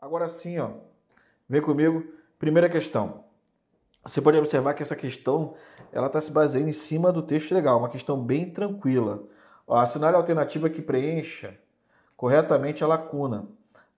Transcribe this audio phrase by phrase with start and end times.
[0.00, 0.70] Agora sim, ó,
[1.48, 2.04] vem comigo.
[2.38, 3.24] Primeira questão.
[4.04, 5.54] Você pode observar que essa questão
[5.90, 9.24] ela está se baseando em cima do texto legal, uma questão bem tranquila.
[9.66, 11.58] Ó, assinale a alternativa que preencha
[12.16, 13.48] corretamente a lacuna.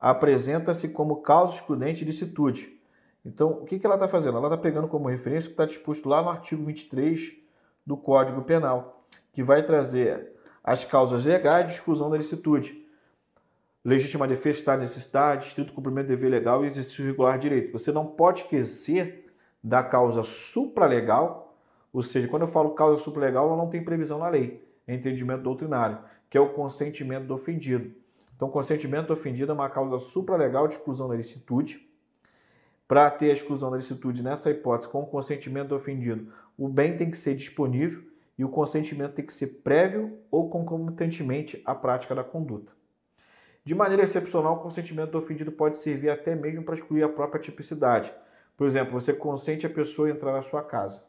[0.00, 2.78] Apresenta-se como causa excludente de licitude.
[3.24, 4.38] Então, o que, que ela está fazendo?
[4.38, 7.32] Ela está pegando como referência o que está disposto lá no artigo 23
[7.84, 12.86] do Código Penal, que vai trazer as causas legais de exclusão da licitude.
[13.84, 17.72] Legítima defesa, estado de necessidade, estrito cumprimento do dever legal e exercício regular de direito.
[17.72, 19.32] Você não pode esquecer
[19.62, 21.56] da causa supralegal,
[21.92, 25.42] ou seja, quando eu falo causa supralegal, ela não tem previsão na lei, é entendimento
[25.42, 27.92] doutrinário, que é o consentimento do ofendido.
[28.34, 31.88] Então, consentimento do ofendido é uma causa supralegal de exclusão da licitude.
[32.86, 36.96] Para ter a exclusão da licitude nessa hipótese, com o consentimento do ofendido, o bem
[36.96, 38.02] tem que ser disponível
[38.36, 42.72] e o consentimento tem que ser prévio ou concomitantemente à prática da conduta.
[43.68, 47.38] De maneira excepcional, o consentimento do ofendido pode servir até mesmo para excluir a própria
[47.38, 48.10] tipicidade.
[48.56, 51.04] Por exemplo, você consente a pessoa entrar na sua casa.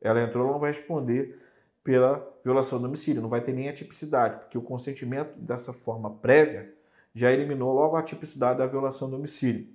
[0.00, 1.36] Ela entrou, ela não vai responder
[1.82, 6.08] pela violação do domicílio, não vai ter nem a tipicidade, porque o consentimento dessa forma
[6.08, 6.72] prévia
[7.12, 9.66] já eliminou logo a tipicidade da violação do domicílio.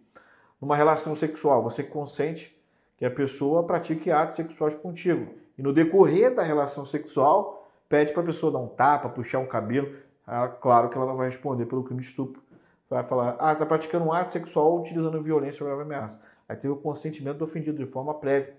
[0.61, 2.57] Numa relação sexual, você consente
[2.95, 5.33] que a pessoa pratique atos sexuais contigo.
[5.57, 9.45] E no decorrer da relação sexual, pede para a pessoa dar um tapa, puxar um
[9.45, 9.93] cabelo.
[10.29, 12.41] Ah, claro que ela não vai responder pelo crime de estupro.
[12.87, 16.21] Vai falar, ah, está praticando um ato sexual utilizando violência ou ameaça.
[16.47, 18.55] Aí teve o consentimento do ofendido de forma prévia.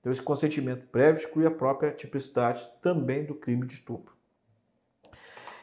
[0.00, 4.14] Então, esse consentimento prévio exclui a própria tipicidade também do crime de estupro.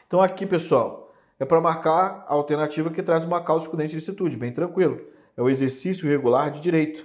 [0.06, 4.36] Então, aqui, pessoal, é para marcar a alternativa que traz uma causa excludente de licitude,
[4.36, 5.00] bem tranquilo.
[5.36, 7.04] É o exercício irregular de direito.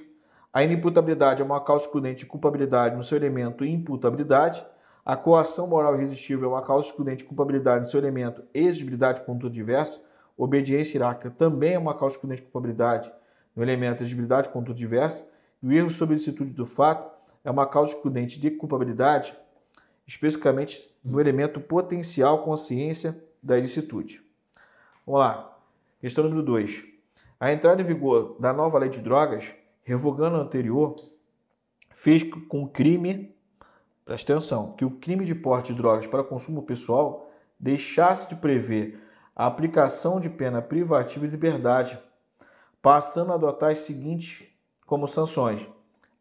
[0.51, 4.63] A inimputabilidade é uma causa excludente de culpabilidade no seu elemento imputabilidade.
[5.05, 9.53] A coação moral irresistível é uma causa excludente de culpabilidade no seu elemento exigibilidade conduta
[9.53, 10.01] diversa.
[10.37, 13.11] Obediência hierárquica também é uma causa excludente de culpabilidade
[13.53, 15.27] no elemento exigibilidade conduta diversa.
[15.61, 17.11] E o erro sobre a licitude do fato
[17.43, 19.35] é uma causa excludente de culpabilidade,
[20.07, 24.21] especificamente no elemento potencial consciência da ilicitude.
[25.05, 25.57] Vamos lá.
[25.99, 26.83] Questão número 2.
[27.39, 29.51] A entrada em vigor da nova lei de drogas,
[29.83, 30.95] revogando a anterior,
[31.93, 33.32] fez com o crime,
[34.05, 39.01] presta atenção, que o crime de porte de drogas para consumo pessoal deixasse de prever
[39.35, 41.99] a aplicação de pena privativa de liberdade,
[42.81, 44.47] passando a adotar as seguintes
[44.85, 45.65] como sanções: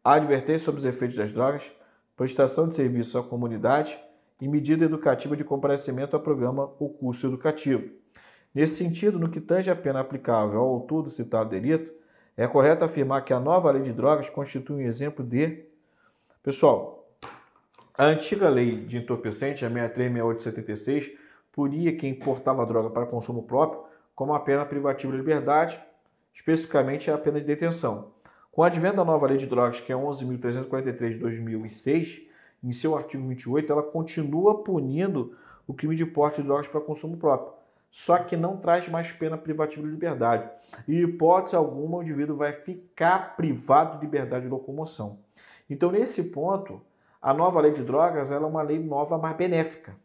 [0.03, 1.69] advertência sobre os efeitos das drogas,
[2.15, 3.99] prestação de serviços à comunidade
[4.39, 7.89] e medida educativa de comparecimento ao programa ou curso educativo.
[8.53, 11.91] Nesse sentido, no que tange a pena aplicável ao autor do citado delito,
[12.35, 15.65] é correto afirmar que a nova lei de drogas constitui um exemplo de.
[16.41, 17.02] Pessoal,
[17.95, 21.11] a antiga lei de entorpecente, a 636876,
[21.51, 23.83] punia quem importava droga para consumo próprio
[24.15, 25.79] como a pena privativa de liberdade,
[26.33, 28.11] especificamente a pena de detenção.
[28.51, 32.21] Com o advento da nova lei de drogas, que é 11.343 de 2006,
[32.63, 35.35] em seu artigo 28, ela continua punindo
[35.67, 37.53] o crime de porte de drogas para consumo próprio,
[37.89, 40.49] só que não traz mais pena privativa de liberdade.
[40.87, 45.19] E, hipótese alguma, o indivíduo vai ficar privado de liberdade de locomoção.
[45.69, 46.81] Então, nesse ponto,
[47.23, 49.95] a nova lei de drogas é uma lei nova, mais benéfica.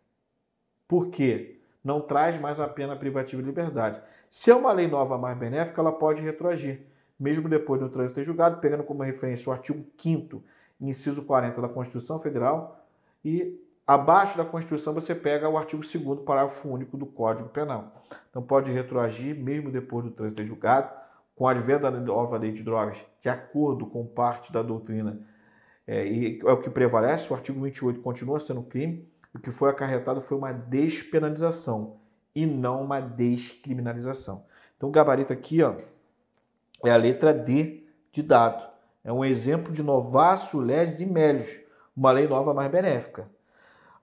[0.86, 1.60] Por quê?
[1.84, 4.00] Não traz mais a pena privativa de liberdade.
[4.30, 6.80] Se é uma lei nova, mais benéfica, ela pode retroagir
[7.18, 10.42] mesmo depois do trânsito ter julgado, pegando como referência o artigo 5
[10.80, 12.86] inciso 40 da Constituição Federal,
[13.24, 17.92] e abaixo da Constituição você pega o artigo 2 parágrafo único do Código Penal.
[18.30, 20.92] Então pode retroagir, mesmo depois do trânsito ter julgado,
[21.34, 25.20] com a advento da nova lei de drogas, de acordo com parte da doutrina,
[25.88, 29.70] é, e é o que prevalece, o artigo 28 continua sendo crime, o que foi
[29.70, 31.96] acarretado foi uma despenalização
[32.34, 34.44] e não uma descriminalização.
[34.76, 35.74] Então o gabarito aqui, ó,
[36.84, 38.68] é a letra D de dado.
[39.02, 41.58] É um exemplo de novácio legis e melius,
[41.96, 43.26] uma lei nova mais benéfica.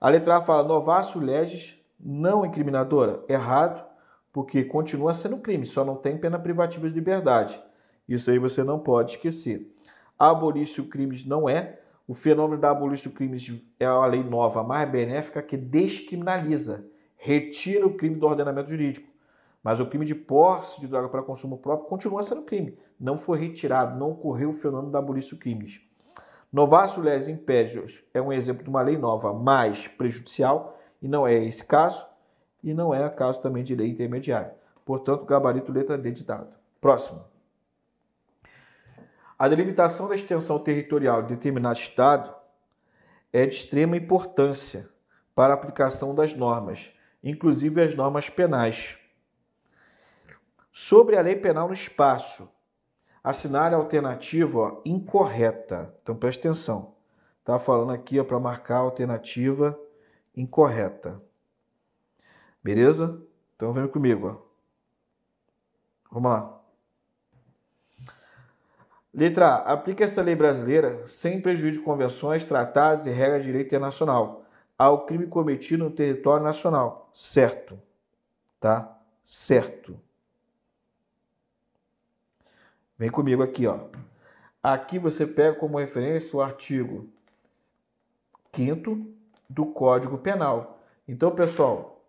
[0.00, 3.22] A letra A fala novácio legis não incriminadora.
[3.28, 3.86] Errado,
[4.32, 7.62] porque continua sendo crime, só não tem pena privativa de liberdade.
[8.08, 9.72] Isso aí você não pode esquecer.
[10.18, 11.80] Abolício crimes não é.
[12.08, 16.86] O fenômeno da abolício crimes é a lei nova mais benéfica que descriminaliza,
[17.16, 19.08] retira o crime do ordenamento jurídico.
[19.62, 22.78] Mas o crime de posse de droga para consumo próprio continua sendo crime.
[22.98, 25.80] Não foi retirado, não ocorreu o fenômeno da abolição crimes.
[26.52, 31.34] Novacio les impedios é um exemplo de uma lei nova mais prejudicial, e não é
[31.44, 32.06] esse caso,
[32.62, 34.54] e não é caso também de lei intermediária.
[34.84, 36.54] Portanto, gabarito letra D de dado.
[36.80, 37.24] Próximo.
[39.38, 42.34] A delimitação da extensão territorial de determinado Estado
[43.32, 44.88] é de extrema importância
[45.34, 46.90] para a aplicação das normas,
[47.22, 48.96] inclusive as normas penais
[50.72, 52.48] sobre a lei penal no espaço
[53.26, 55.92] Assinale a alternativa ó, incorreta.
[56.00, 56.94] Então preste atenção.
[57.44, 59.76] Tá falando aqui para marcar a alternativa
[60.36, 61.20] incorreta.
[62.62, 63.20] Beleza?
[63.56, 64.28] Então vem comigo.
[64.28, 66.12] Ó.
[66.12, 66.60] Vamos lá.
[69.16, 69.72] Letra A.
[69.72, 74.44] Aplique essa lei brasileira sem prejuízo de convenções, tratados e regras de direito internacional
[74.76, 77.08] ao crime cometido no território nacional.
[77.14, 77.80] Certo.
[78.60, 78.94] Tá?
[79.24, 79.98] Certo.
[82.98, 83.86] Vem comigo aqui, ó.
[84.62, 87.08] Aqui você pega como referência o artigo
[88.52, 89.06] 5
[89.48, 90.78] do Código Penal.
[91.08, 92.04] Então, pessoal,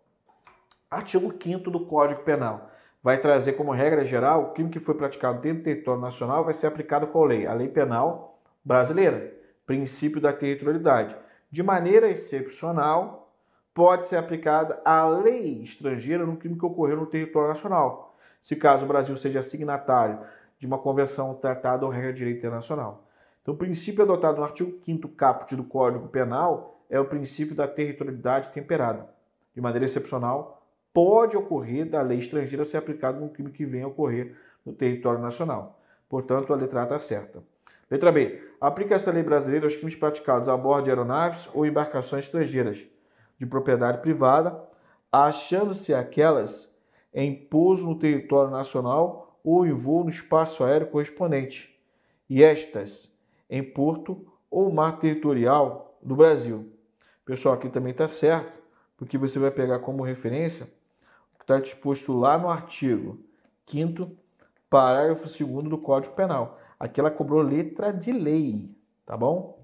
[0.90, 2.70] artigo 5 do Código Penal
[3.08, 6.52] vai trazer como regra geral o crime que foi praticado dentro do território nacional vai
[6.52, 7.46] ser aplicado qual lei?
[7.46, 9.32] A lei penal brasileira,
[9.64, 11.16] princípio da territorialidade.
[11.50, 13.32] De maneira excepcional,
[13.72, 18.84] pode ser aplicada a lei estrangeira no crime que ocorreu no território nacional, se caso
[18.84, 20.20] o Brasil seja signatário
[20.58, 23.08] de uma convenção, tratado ou regra de direito internacional.
[23.40, 27.66] Então, o princípio adotado no artigo 5 caput do Código Penal é o princípio da
[27.66, 29.08] territorialidade temperada.
[29.54, 30.57] De maneira excepcional,
[30.98, 34.34] pode ocorrer da lei estrangeira ser aplicada num crime que venha a ocorrer
[34.66, 35.80] no território nacional.
[36.08, 37.40] Portanto, a letra A está certa.
[37.88, 38.42] Letra B.
[38.60, 42.84] Aplica essa lei brasileira aos crimes praticados a bordo de aeronaves ou embarcações estrangeiras
[43.38, 44.60] de propriedade privada,
[45.12, 46.76] achando-se aquelas
[47.14, 51.80] em pouso no território nacional ou em voo no espaço aéreo correspondente,
[52.28, 53.08] e estas
[53.48, 56.72] em porto ou mar territorial do Brasil.
[57.24, 58.60] Pessoal, aqui também está certo,
[58.96, 60.76] porque você vai pegar como referência
[61.48, 63.18] está disposto lá no artigo
[63.66, 64.10] 5
[64.68, 66.60] parágrafo 2 do Código Penal.
[66.78, 68.70] Aqui ela cobrou letra de lei,
[69.06, 69.58] tá bom?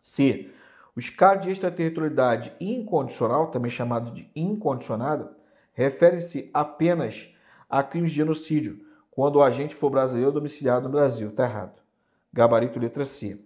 [0.00, 0.50] C.
[0.96, 5.36] Os casos de extraterritorialidade incondicional, também chamado de incondicionada,
[5.74, 7.28] refere-se apenas
[7.68, 8.80] a crimes de genocídio,
[9.10, 11.28] quando o agente for brasileiro domiciliado no Brasil.
[11.28, 11.82] Está errado.
[12.32, 13.38] Gabarito letra C.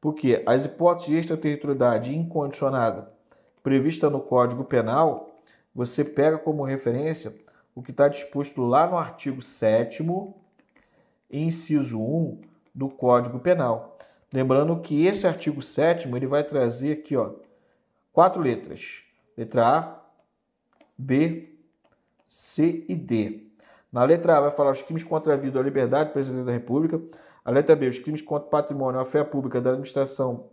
[0.00, 3.12] Porque as hipóteses de extraterritorialidade incondicionada
[3.62, 5.29] prevista no Código Penal
[5.74, 7.34] você pega como referência
[7.74, 10.04] o que está disposto lá no artigo 7
[11.30, 12.40] inciso 1
[12.74, 13.96] do Código Penal.
[14.32, 17.32] Lembrando que esse artigo 7 ele vai trazer aqui, ó,
[18.12, 19.02] quatro letras.
[19.36, 20.00] Letra A,
[20.96, 21.54] B,
[22.24, 23.46] C e D.
[23.92, 26.44] Na letra A vai falar os crimes contra a vida ou a liberdade do presidente
[26.44, 27.00] da República.
[27.44, 30.48] A letra B, os crimes contra o patrimônio ou a fé pública da administração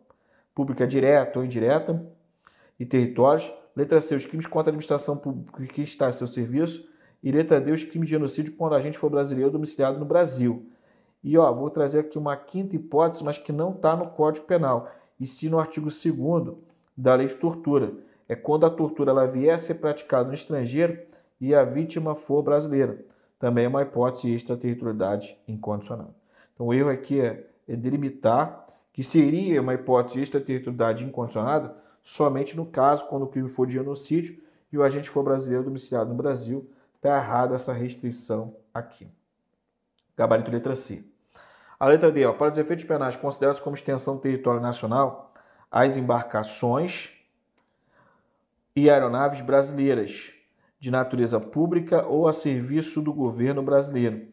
[0.56, 2.04] pública direta ou indireta
[2.80, 3.52] e territórios.
[3.78, 6.84] Letra C, os crimes contra a administração pública que está a seu serviço.
[7.22, 10.66] E letra D, os crimes de genocídio quando a gente for brasileiro domiciliado no Brasil.
[11.24, 14.90] E ó, vou trazer aqui uma quinta hipótese, mas que não está no Código Penal,
[15.20, 16.58] e sim no artigo 2
[16.98, 17.94] da Lei de Tortura.
[18.28, 21.00] É quando a tortura ela vier a ser praticada no estrangeiro
[21.40, 23.06] e a vítima for brasileira.
[23.38, 26.16] Também é uma hipótese de extraterritorialidade incondicional.
[26.56, 32.56] Então o erro aqui é, é delimitar que seria uma hipótese de extraterritorialidade incondicionada somente
[32.56, 36.16] no caso quando o crime for de genocídio e o agente for brasileiro domiciliado no
[36.16, 36.72] Brasil.
[36.96, 39.12] Está errada essa restrição aqui.
[40.16, 41.04] Gabarito letra C.
[41.78, 45.34] A letra D, ó, para os efeitos penais, considera-se como extensão do território nacional
[45.70, 47.12] as embarcações
[48.74, 50.32] e aeronaves brasileiras
[50.80, 54.30] de natureza pública ou a serviço do governo brasileiro,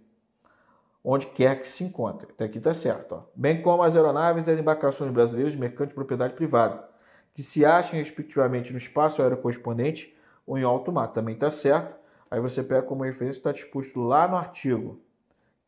[1.03, 2.29] onde quer que se encontre.
[2.31, 3.17] Até aqui está certo.
[3.17, 3.22] Ó.
[3.34, 6.94] Bem como as aeronaves e as embarcações brasileiras de mercante de propriedade privada,
[7.34, 11.08] que se achem respectivamente no espaço aéreo correspondente ou em alto mar.
[11.08, 11.96] Também está certo.
[12.31, 15.00] Aí você pega como referência, está disposto lá no artigo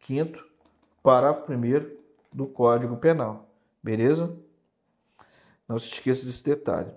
[0.01, 0.39] 5
[1.03, 1.97] parágrafo 1
[2.33, 3.49] do Código Penal.
[3.83, 4.37] Beleza?
[5.69, 6.91] Não se esqueça desse detalhe.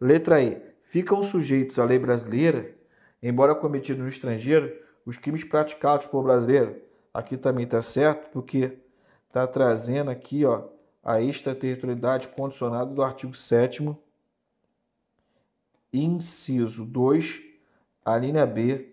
[0.00, 0.70] Letra E.
[0.84, 2.74] Ficam sujeitos à lei brasileira,
[3.22, 6.80] embora cometidos no estrangeiro, os crimes praticados por brasileiro.
[7.14, 8.78] Aqui também está certo, porque
[9.28, 10.64] está trazendo aqui, ó,
[11.02, 13.96] a extraterritorialidade condicionada do artigo 7
[15.92, 17.42] inciso 2,
[18.04, 18.92] a linha B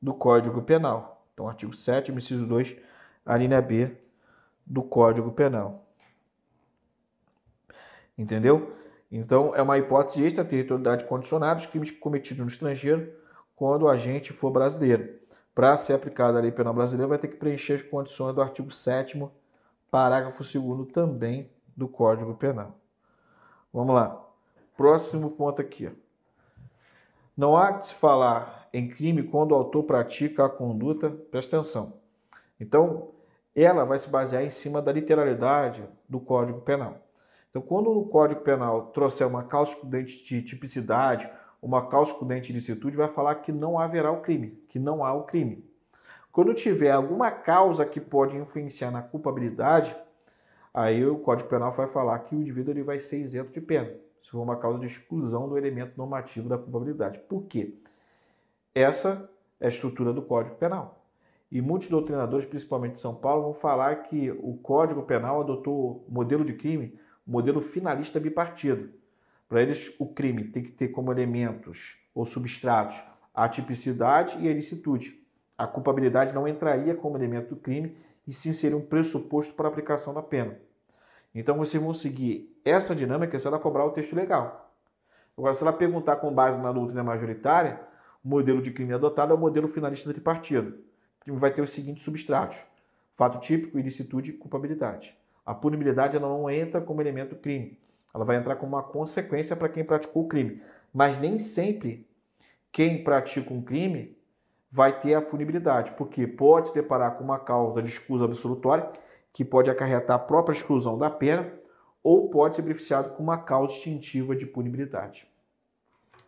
[0.00, 1.24] do Código Penal.
[1.32, 2.76] Então, artigo 7 inciso 2,
[3.24, 3.96] a linha B
[4.66, 5.86] do Código Penal.
[8.16, 8.76] Entendeu?
[9.10, 13.12] Então, é uma hipótese de extraterritorialidade condicionada dos crimes cometidos no estrangeiro
[13.54, 15.20] quando o agente for brasileiro.
[15.54, 18.70] Para ser aplicada a lei penal brasileira, vai ter que preencher as condições do artigo
[18.70, 19.18] 7
[19.92, 22.78] parágrafo 2 também do Código Penal.
[23.70, 24.26] Vamos lá.
[24.74, 25.90] Próximo ponto aqui.
[27.36, 32.00] Não há que se falar em crime quando o autor pratica a conduta, presta atenção.
[32.58, 33.10] Então,
[33.54, 36.96] ela vai se basear em cima da literalidade do Código Penal.
[37.50, 41.30] Então, quando no Código Penal trouxer uma causa de tipicidade,
[41.60, 45.24] uma causa de licitude, vai falar que não haverá o crime, que não há o
[45.24, 45.70] crime.
[46.32, 49.94] Quando tiver alguma causa que pode influenciar na culpabilidade,
[50.72, 53.94] aí o Código Penal vai falar que o indivíduo ele vai ser isento de pena,
[54.22, 57.18] se for uma causa de exclusão do elemento normativo da culpabilidade.
[57.28, 57.74] Por quê?
[58.74, 59.28] Essa
[59.60, 61.04] é a estrutura do Código Penal.
[61.50, 66.46] E muitos doutrinadores, principalmente de São Paulo, vão falar que o Código Penal adotou modelo
[66.46, 68.88] de crime, modelo finalista bipartido.
[69.46, 73.02] Para eles, o crime tem que ter como elementos ou substratos
[73.34, 75.21] a tipicidade e a ilicitude.
[75.62, 79.70] A culpabilidade não entraria como elemento do crime e sim seria um pressuposto para a
[79.70, 80.58] aplicação da pena.
[81.32, 84.74] Então vocês vão seguir essa dinâmica se ela cobrar o texto legal.
[85.38, 87.80] Agora, se ela perguntar com base na doutrina majoritária,
[88.24, 90.82] o modelo de crime adotado é o modelo finalista tripartido
[91.20, 92.60] crime vai ter os seguintes substratos:
[93.14, 95.16] fato típico, ilicitude e culpabilidade.
[95.46, 97.78] A punibilidade ela não entra como elemento do crime,
[98.12, 100.60] ela vai entrar como uma consequência para quem praticou o crime.
[100.92, 102.04] Mas nem sempre
[102.72, 104.20] quem pratica um crime
[104.72, 108.90] vai ter a punibilidade, porque pode se deparar com uma causa de escusa absolutória
[109.32, 111.52] que pode acarretar a própria exclusão da pena
[112.02, 115.28] ou pode ser beneficiado com uma causa extintiva de punibilidade.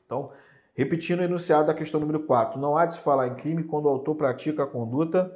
[0.05, 0.31] Então,
[0.77, 3.87] Repetindo o enunciado da questão número 4, não há de se falar em crime quando
[3.87, 5.33] o autor pratica a conduta,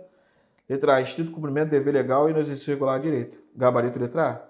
[0.69, 3.39] letra A, estrito cumprimento dever legal e no exercício regular de direito.
[3.55, 4.41] Gabarito letra A,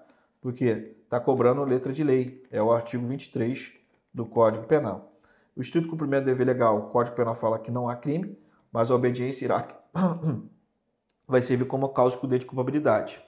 [0.41, 3.71] porque está cobrando letra de lei, é o artigo 23
[4.11, 5.13] do Código Penal.
[5.55, 8.35] O estrito cumprimento dever legal, o Código Penal fala que não há crime,
[8.71, 9.67] mas a obediência irá
[11.27, 13.23] vai servir como causa excludente de culpabilidade.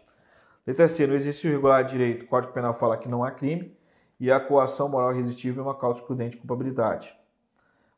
[0.66, 3.76] Letra C, no exercício regular de direito, o Código Penal fala que não há crime
[4.20, 7.16] e a coação moral irresistível é uma causa excludente de culpabilidade.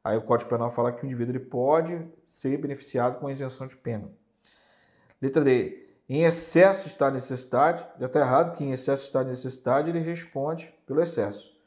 [0.04, 3.76] Aí o Código Penal fala que o indivíduo ele pode ser beneficiado com isenção de
[3.76, 4.10] pena.
[5.22, 5.82] Letra D.
[6.08, 10.00] Em excesso está a necessidade, já está errado que em excesso está a necessidade, ele
[10.00, 11.58] responde pelo excesso.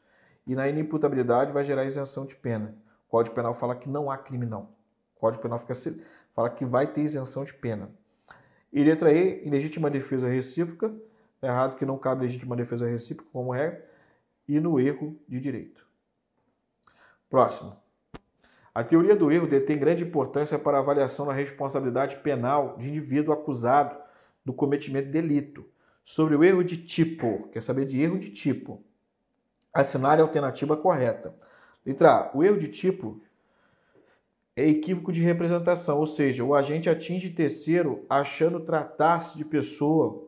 [0.45, 2.75] E na inimputabilidade vai gerar isenção de pena.
[3.07, 4.69] O Código Penal fala que não há crime, não.
[5.19, 5.73] Código Penal fica,
[6.33, 7.89] fala que vai ter isenção de pena.
[8.71, 10.93] E letra E, em legítima defesa recíproca,
[11.41, 13.85] é errado que não cabe legítima defesa recíproca como regra,
[14.47, 15.85] e no erro de direito.
[17.29, 17.75] Próximo.
[18.73, 23.33] A teoria do erro detém grande importância para a avaliação da responsabilidade penal de indivíduo
[23.33, 23.97] acusado
[24.45, 25.65] do cometimento de delito.
[26.03, 28.81] Sobre o erro de tipo, quer saber de erro de tipo?
[29.73, 31.35] Assinale a alternativa correta.
[31.85, 32.37] Letra A.
[32.37, 33.19] O erro de tipo
[34.57, 40.27] é equívoco de representação, ou seja, o agente atinge terceiro achando tratar-se de pessoa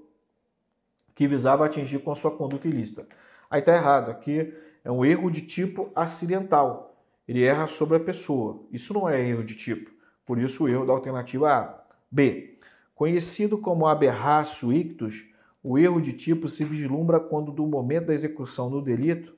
[1.13, 3.05] que visava atingir com a sua conduta ilícita.
[3.49, 4.53] Aí está errado, aqui
[4.85, 6.89] é um erro de tipo acidental
[7.29, 8.59] ele erra sobre a pessoa.
[8.71, 9.91] Isso não é erro de tipo.
[10.25, 11.83] Por isso, o erro da alternativa A.
[12.09, 12.57] B.
[12.95, 15.25] Conhecido como aberratio ictus,
[15.61, 19.35] o erro de tipo se vislumbra quando, do momento da execução do delito,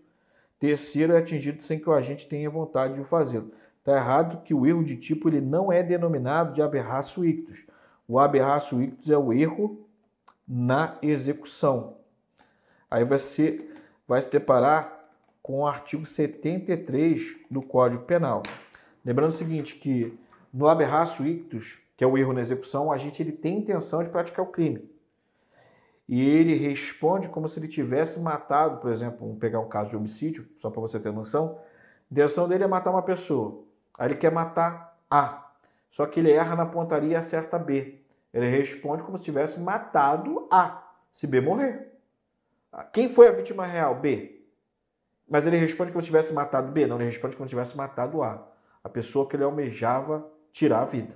[0.58, 3.52] terceiro é atingido sem que o agente tenha vontade de o fazê-lo.
[3.82, 7.66] Está errado que o erro de tipo ele não é denominado de aberratio ictus.
[8.08, 9.88] O aberratio ictus é o erro
[10.48, 11.98] na execução.
[12.90, 15.10] Aí ser, vai se deparar
[15.42, 18.44] com o artigo 73 do Código Penal.
[19.04, 20.16] Lembrando o seguinte, que
[20.54, 24.10] no aberratio ictus, que é o erro na execução, a gente ele tem intenção de
[24.10, 24.88] praticar o crime.
[26.08, 29.96] E ele responde como se ele tivesse matado, por exemplo, vamos pegar um caso de
[29.96, 31.58] homicídio, só para você ter noção.
[31.58, 33.71] A intenção dele é matar uma pessoa.
[34.02, 35.52] Aí ele quer matar A.
[35.92, 38.02] Só que ele erra na pontaria e acerta B.
[38.34, 41.88] Ele responde como se tivesse matado A, se B morrer.
[42.94, 43.94] Quem foi a vítima real?
[43.94, 44.44] B.
[45.30, 46.88] Mas ele responde como se tivesse matado B.
[46.88, 48.44] Não, ele responde como se tivesse matado A.
[48.84, 51.14] A pessoa que ele almejava tirar a vida.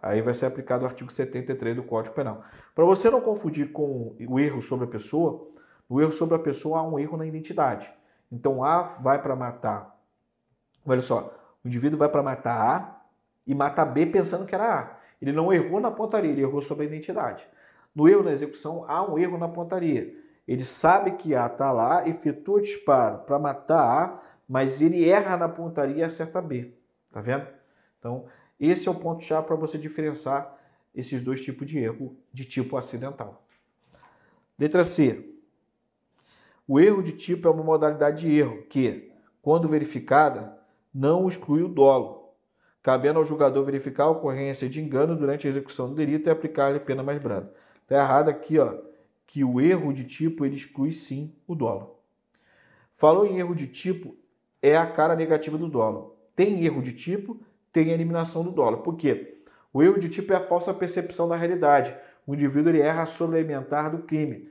[0.00, 2.44] Aí vai ser aplicado o artigo 73 do Código Penal.
[2.76, 5.48] Para você não confundir com o erro sobre a pessoa,
[5.88, 7.92] o erro sobre a pessoa há um erro na identidade.
[8.30, 9.98] Então A vai para matar.
[10.86, 13.00] Olha só, o indivíduo vai para matar A
[13.46, 14.96] e mata B pensando que era A.
[15.20, 17.46] Ele não errou na pontaria, ele errou sobre a identidade.
[17.94, 20.14] No erro na execução, há um erro na pontaria.
[20.46, 25.36] Ele sabe que A está lá, efetua o disparo para matar A, mas ele erra
[25.36, 26.72] na pontaria e acerta B.
[27.10, 27.46] Tá vendo?
[27.98, 28.26] Então,
[28.60, 30.54] esse é o ponto-chave para você diferenciar
[30.94, 33.42] esses dois tipos de erro de tipo acidental.
[34.58, 35.30] Letra C.
[36.68, 39.10] O erro de tipo é uma modalidade de erro que,
[39.42, 40.58] quando verificada,
[40.94, 42.34] não exclui o dolo,
[42.82, 46.78] cabendo ao julgador verificar a ocorrência de engano durante a execução do delito e aplicar-lhe
[46.80, 47.52] pena mais branda.
[47.82, 48.74] Está errado aqui, ó
[49.34, 51.98] que o erro de tipo ele exclui sim o dolo.
[52.94, 54.16] Falou em erro de tipo,
[54.62, 56.16] é a cara negativa do dolo.
[56.36, 57.40] Tem erro de tipo,
[57.72, 58.78] tem eliminação do dolo.
[58.78, 59.40] Por quê?
[59.72, 61.92] O erro de tipo é a falsa percepção da realidade.
[62.24, 64.48] O indivíduo ele erra sobre o elementar do crime.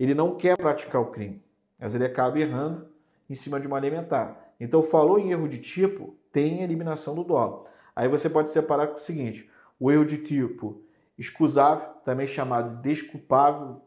[0.00, 1.42] Ele não quer praticar o crime,
[1.78, 2.88] mas ele acaba errando
[3.28, 4.41] em cima de uma elementar.
[4.62, 7.66] Então, falou em erro de tipo, tem eliminação do dolo.
[7.96, 10.80] Aí você pode se deparar com o seguinte: o erro de tipo
[11.18, 13.82] excusável, também chamado desculpável,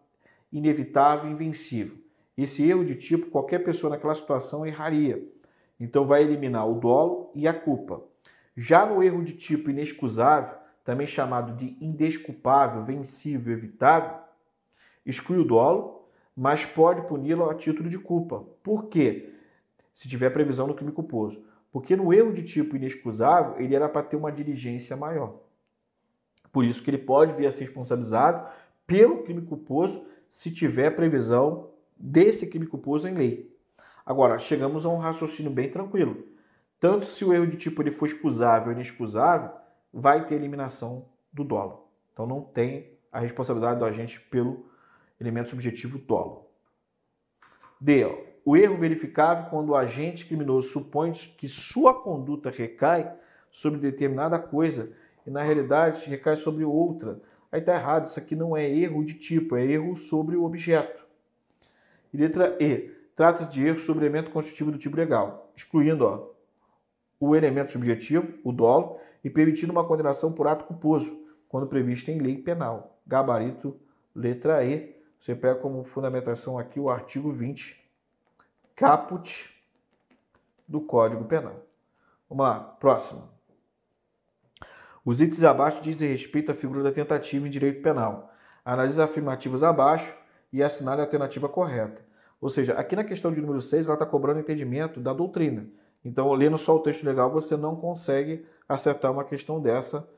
[0.51, 1.95] inevitável invencível.
[2.37, 5.25] Esse erro de tipo, qualquer pessoa naquela situação erraria.
[5.79, 8.03] Então vai eliminar o dolo e a culpa.
[8.53, 14.19] Já no erro de tipo inexcusável, também chamado de indesculpável, vencível, evitável,
[15.05, 18.45] exclui o dolo, mas pode puni-lo a título de culpa.
[18.61, 19.34] Por quê?
[19.95, 21.43] Se tiver previsão no crime culposo.
[21.71, 25.39] Porque no erro de tipo inexcusável, ele era para ter uma diligência maior.
[26.51, 28.47] Por isso que ele pode vir a ser responsabilizado
[28.85, 33.57] pelo crime culposo se tiver previsão desse crime culposo em lei.
[34.05, 36.27] Agora, chegamos a um raciocínio bem tranquilo.
[36.79, 39.49] Tanto se o erro de tipo ele for excusável ou inexcusável,
[39.91, 41.87] vai ter eliminação do dolo.
[42.13, 44.69] Então não tem a responsabilidade do agente pelo
[45.19, 46.49] elemento subjetivo dolo.
[47.79, 48.34] D.
[48.45, 53.11] O erro verificável quando o agente criminoso supõe que sua conduta recai
[53.49, 54.91] sobre determinada coisa
[55.25, 57.19] e na realidade recai sobre outra.
[57.51, 61.03] Aí está errado, isso aqui não é erro de tipo, é erro sobre o objeto.
[62.13, 62.93] E letra E.
[63.15, 66.29] Trata-se de erro sobre elemento constitutivo do tipo legal, excluindo ó,
[67.19, 72.19] o elemento subjetivo, o dolo, e permitindo uma condenação por ato culposo, quando previsto em
[72.19, 72.99] lei penal.
[73.07, 73.75] Gabarito,
[74.13, 74.93] letra E.
[75.19, 77.84] Você pega como fundamentação aqui o artigo 20,
[78.75, 79.49] caput
[80.67, 81.55] do Código Penal.
[82.29, 83.29] Vamos lá, próximo.
[85.05, 88.33] Os itens abaixo dizem respeito à figura da tentativa em direito penal.
[88.65, 90.13] Analise as afirmativas abaixo
[90.51, 92.01] e assinale a alternativa correta.
[92.41, 95.67] Ou seja, aqui na questão de número 6, ela está cobrando entendimento da doutrina.
[96.03, 100.09] Então, lendo só o texto legal, você não consegue acertar uma questão dessa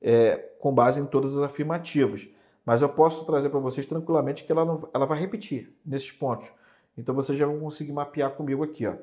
[0.00, 2.28] é, com base em todas as afirmativas.
[2.64, 6.50] Mas eu posso trazer para vocês tranquilamente que ela, não, ela vai repetir nesses pontos.
[6.98, 8.86] Então, vocês já vão conseguir mapear comigo aqui.
[8.86, 8.94] Ó.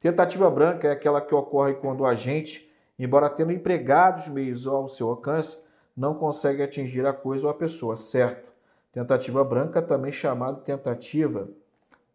[0.00, 4.88] Tentativa branca é aquela que ocorre quando o agente embora tendo empregado os meios ao
[4.88, 5.58] seu alcance,
[5.96, 8.52] não consegue atingir a coisa ou a pessoa, certo?
[8.92, 11.48] Tentativa branca, também chamada tentativa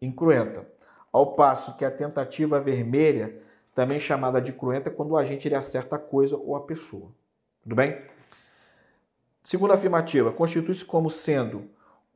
[0.00, 0.66] incruenta.
[1.12, 3.40] Ao passo que a tentativa vermelha,
[3.74, 7.10] também chamada de cruenta, é quando o agente ele acerta a coisa ou a pessoa.
[7.62, 8.00] Tudo bem?
[9.44, 11.68] Segunda afirmativa, constitui-se como sendo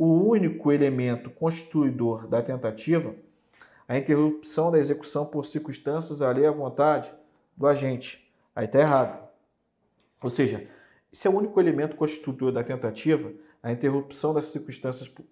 [0.04, 3.14] o único elemento constituidor da tentativa
[3.86, 7.12] a interrupção da execução por circunstâncias alheia à vontade
[7.56, 9.28] do agente, Aí está errado.
[10.20, 10.66] Ou seja,
[11.12, 15.24] esse é o único elemento constitutivo da tentativa, a interrupção das circunstâncias por,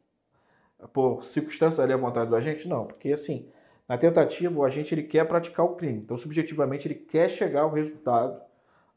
[0.93, 2.69] por circunstância ali à vontade do agente?
[2.69, 3.51] Não, porque assim,
[3.89, 7.73] na tentativa o agente ele quer praticar o crime, então subjetivamente ele quer chegar ao
[7.73, 8.41] resultado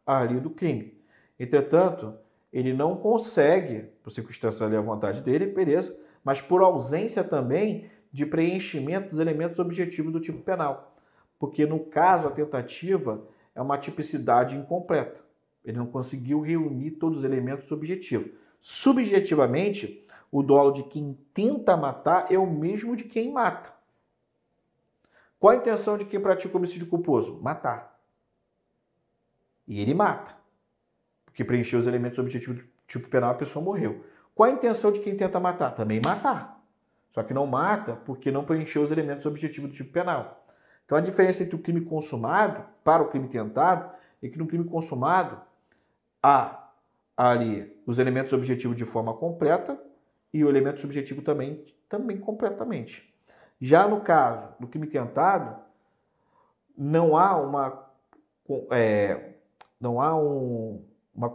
[0.06, 1.02] ali do crime.
[1.40, 2.14] Entretanto,
[2.54, 8.28] ele não consegue, por circunstância ali à vontade dele, beleza, mas por ausência também de
[8.28, 10.96] preenchimento dos elementos objetivos do tipo penal.
[11.40, 15.22] Porque no caso a tentativa é uma tipicidade incompleta.
[15.66, 18.32] Ele não conseguiu reunir todos os elementos subjetivos.
[18.60, 23.74] Subjetivamente, o dolo de quem tenta matar é o mesmo de quem mata.
[25.40, 27.40] Qual a intenção de quem pratica homicídio culposo?
[27.42, 28.00] Matar.
[29.68, 30.43] E ele mata.
[31.34, 34.06] Porque preencheu os elementos objetivos do tipo penal, a pessoa morreu.
[34.36, 35.72] Qual a intenção de quem tenta matar?
[35.72, 36.64] Também matar.
[37.12, 40.46] Só que não mata porque não preencheu os elementos objetivos do tipo penal.
[40.86, 43.92] Então a diferença entre o crime consumado para o crime tentado
[44.22, 45.42] é que no crime consumado
[46.22, 46.70] há
[47.18, 49.80] ali os elementos objetivos de forma completa
[50.32, 53.12] e o elemento subjetivo também, também completamente.
[53.60, 55.60] Já no caso do crime tentado,
[56.78, 57.90] não há uma,
[58.72, 59.34] é,
[59.80, 60.84] não há um,
[61.14, 61.30] uma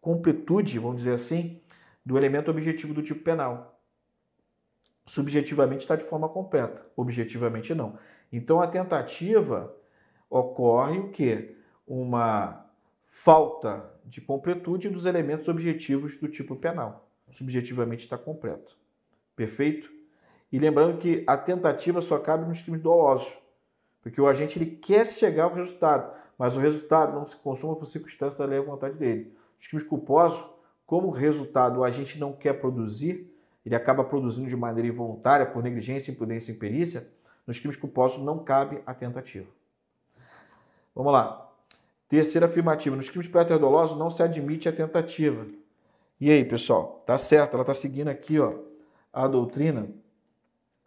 [0.00, 1.60] completude, vamos dizer assim,
[2.04, 3.80] do elemento objetivo do tipo penal
[5.10, 7.98] subjetivamente está de forma completa, objetivamente não.
[8.32, 9.74] Então a tentativa
[10.28, 11.56] ocorre o que?
[11.84, 12.64] Uma
[13.06, 17.08] falta de completude dos elementos objetivos do tipo penal.
[17.32, 18.78] Subjetivamente está completo.
[19.34, 19.90] Perfeito?
[20.52, 23.32] E lembrando que a tentativa só cabe nos crimes dolosos,
[24.02, 27.84] porque o agente ele quer chegar ao resultado, mas o resultado não se consuma por
[27.84, 29.36] circunstância da vontade dele.
[29.60, 30.42] Os crimes culposos,
[30.86, 33.30] como resultado o agente não quer produzir,
[33.62, 37.06] ele acaba produzindo de maneira involuntária, por negligência, imprudência e imperícia,
[37.46, 39.46] nos crimes culposos não cabe a tentativa.
[40.94, 41.46] Vamos lá.
[42.08, 42.96] Terceira afirmativa.
[42.96, 45.46] Nos crimes preterdolosos não se admite a tentativa.
[46.18, 47.02] E aí, pessoal?
[47.06, 48.54] Tá certo, ela está seguindo aqui ó,
[49.12, 49.90] a doutrina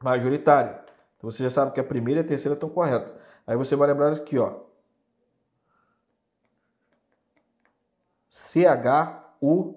[0.01, 0.83] majoritária.
[1.15, 3.13] Então você já sabe que a primeira e a terceira estão corretas.
[3.45, 4.72] Aí você vai lembrar aqui, ó.
[8.34, 9.76] C-H-U-P-A-O.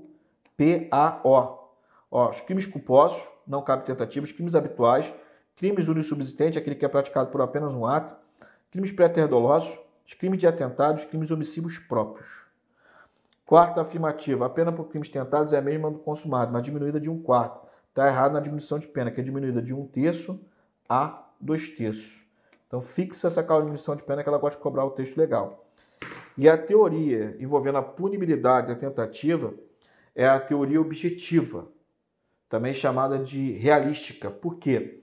[2.11, 5.12] Os crimes culposos, não cabe tentativa, os crimes habituais,
[5.55, 8.16] crimes unissubsistentes, aquele que é praticado por apenas um ato,
[8.71, 12.47] crimes pré-terdolosos, os crimes de atentado, os crimes homicídios próprios.
[13.45, 17.11] Quarta afirmativa, a pena por crimes tentados é a mesma do consumado, mas diminuída de
[17.11, 17.61] um quarto.
[17.90, 20.40] Está errado na diminuição de pena, que é diminuída de um terço
[20.88, 22.25] a dois terços.
[22.66, 25.65] Então fixa essa diminuição de pena que ela gosta de cobrar o texto legal.
[26.37, 29.55] E a teoria envolvendo a punibilidade da tentativa
[30.14, 31.68] é a teoria objetiva,
[32.49, 34.31] também chamada de realística.
[34.31, 35.01] Por quê?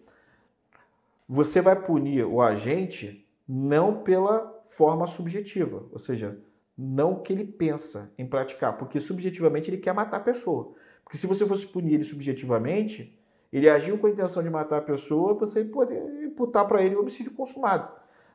[1.27, 6.39] Você vai punir o agente não pela forma subjetiva, ou seja,
[6.77, 10.73] não o que ele pensa em praticar, porque subjetivamente ele quer matar a pessoa.
[11.03, 13.17] Porque se você fosse punir ele subjetivamente,
[13.51, 17.01] ele agiu com a intenção de matar a pessoa, você poderia imputar para ele o
[17.01, 17.91] homicídio consumado.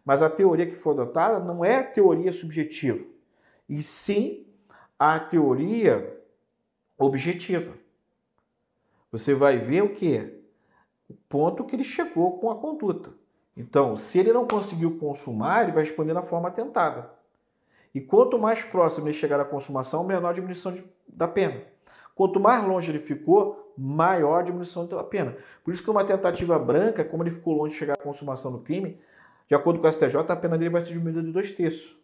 [0.09, 3.05] Mas a teoria que foi adotada não é a teoria subjetiva,
[3.68, 4.47] e sim
[4.99, 6.18] a teoria
[6.97, 7.75] objetiva.
[9.12, 10.35] Você vai ver o que?
[11.11, 13.12] O ponto que ele chegou com a conduta.
[13.55, 17.11] Então, se ele não conseguiu consumar, ele vai responder na forma tentada.
[17.94, 21.61] E quanto mais próximo ele chegar à consumação, menor a diminuição de, da pena.
[22.14, 25.37] Quanto mais longe ele ficou, maior a diminuição da pena.
[25.62, 28.61] Por isso que uma tentativa branca, como ele ficou longe de chegar à consumação do
[28.61, 28.99] crime,
[29.49, 31.97] de acordo com o STJ, a pena dele vai ser diminuída de dois terços.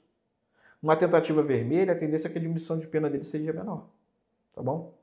[0.82, 3.86] Uma tentativa vermelha, a tendência é que a diminuição de pena dele seja menor.
[4.54, 4.94] Tá bom?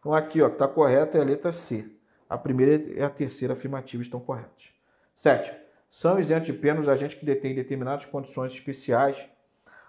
[0.00, 1.88] Então aqui, ó, que está correto é a letra C.
[2.28, 4.70] A primeira e a terceira afirmativa estão corretas.
[5.14, 5.52] Sete.
[5.88, 9.26] São isentos de pena os agentes que detêm determinadas condições especiais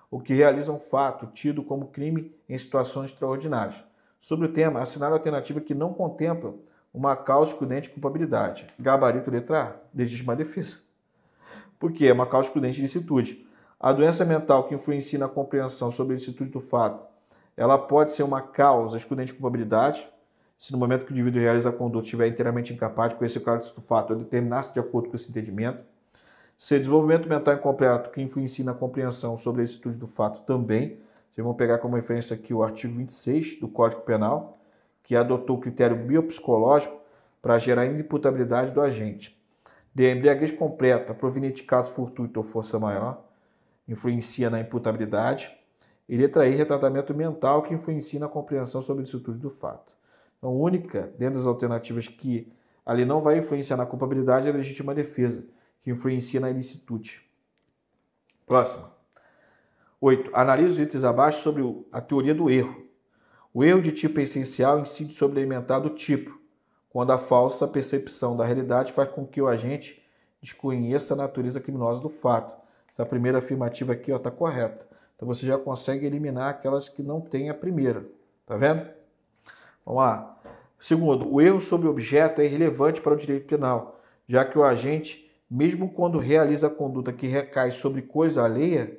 [0.10, 3.84] ou que realizam fato tido como crime em situações extraordinárias
[4.19, 6.54] Sobre o tema, assinar a alternativa que não contempla
[6.93, 8.67] uma causa excludente de culpabilidade.
[8.78, 10.78] Gabarito letra A, legítima defesa.
[11.79, 12.07] Por quê?
[12.07, 13.47] É uma causa excludente de licitude.
[13.79, 17.07] A doença mental que influencia na compreensão sobre a licitude do fato,
[17.55, 20.05] ela pode ser uma causa excludente de culpabilidade,
[20.57, 23.41] se no momento que o indivíduo realiza a conduta estiver inteiramente incapaz de conhecer o
[23.41, 25.81] caráter do fato ou determinar-se de acordo com esse entendimento.
[26.57, 30.99] Se desenvolvimento mental incompleto que influencia na compreensão sobre a licitude do fato também,
[31.33, 34.59] vocês vão pegar como referência aqui o artigo 26 do Código Penal,
[35.01, 36.99] que adotou o critério biopsicológico
[37.41, 39.38] para gerar inimputabilidade do agente.
[39.93, 43.25] De embriaguez completa, proveniente de caso fortuito ou força maior,
[43.88, 45.52] influencia na imputabilidade.
[46.08, 49.95] E letra I, retratamento mental, que influencia na compreensão sobre a licitude do fato.
[50.38, 52.52] Então, única, dentro das alternativas que
[52.86, 55.47] ali não vai influenciar na culpabilidade, é a legítima defesa,
[55.84, 57.21] que influencia na ilicitude.
[58.47, 58.91] Próxima.
[60.02, 60.32] 8.
[60.34, 62.88] Analise os itens abaixo sobre a teoria do erro.
[63.54, 66.38] O erro de tipo essencial incide sobre alimentar do tipo,
[66.89, 70.04] quando a falsa percepção da realidade faz com que o agente
[70.41, 72.60] desconheça a natureza criminosa do fato.
[72.91, 74.88] Essa primeira afirmativa aqui está correta.
[75.15, 78.06] Então você já consegue eliminar aquelas que não têm a primeira.
[78.45, 78.88] Tá vendo?
[79.86, 80.39] Vamos lá.
[80.80, 84.63] Segundo, o erro sobre o objeto é irrelevante para o direito penal, já que o
[84.63, 88.97] agente, mesmo quando realiza a conduta que recai sobre coisa alheia,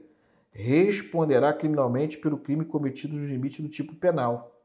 [0.52, 4.60] responderá criminalmente pelo crime cometido no limite do tipo penal.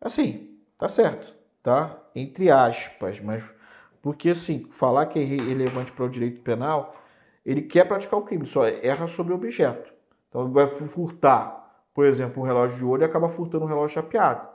[0.00, 1.32] Assim, tá certo,
[1.68, 1.98] tá?
[2.14, 3.44] Entre aspas, mas
[4.00, 6.96] porque assim, falar que é relevante para o direito penal,
[7.44, 9.92] ele quer praticar o crime, só erra sobre o objeto.
[10.28, 13.96] Então ele vai furtar, por exemplo, um relógio de ouro e acaba furtando um relógio
[13.96, 14.48] chapeado.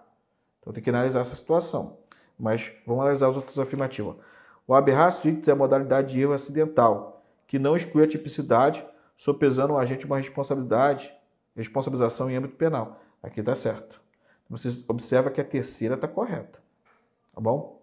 [0.59, 1.99] Então tem que analisar essa situação.
[2.39, 4.15] Mas vamos analisar as outras afirmativas.
[4.65, 8.83] O aberratio é a modalidade de erro acidental, que não exclui a tipicidade
[9.15, 11.13] sopesando o agente uma responsabilidade,
[11.55, 12.99] responsabilização em âmbito penal.
[13.21, 14.01] Aqui está certo.
[14.49, 16.62] Você observa que a terceira está correta.
[17.33, 17.81] Tá bom?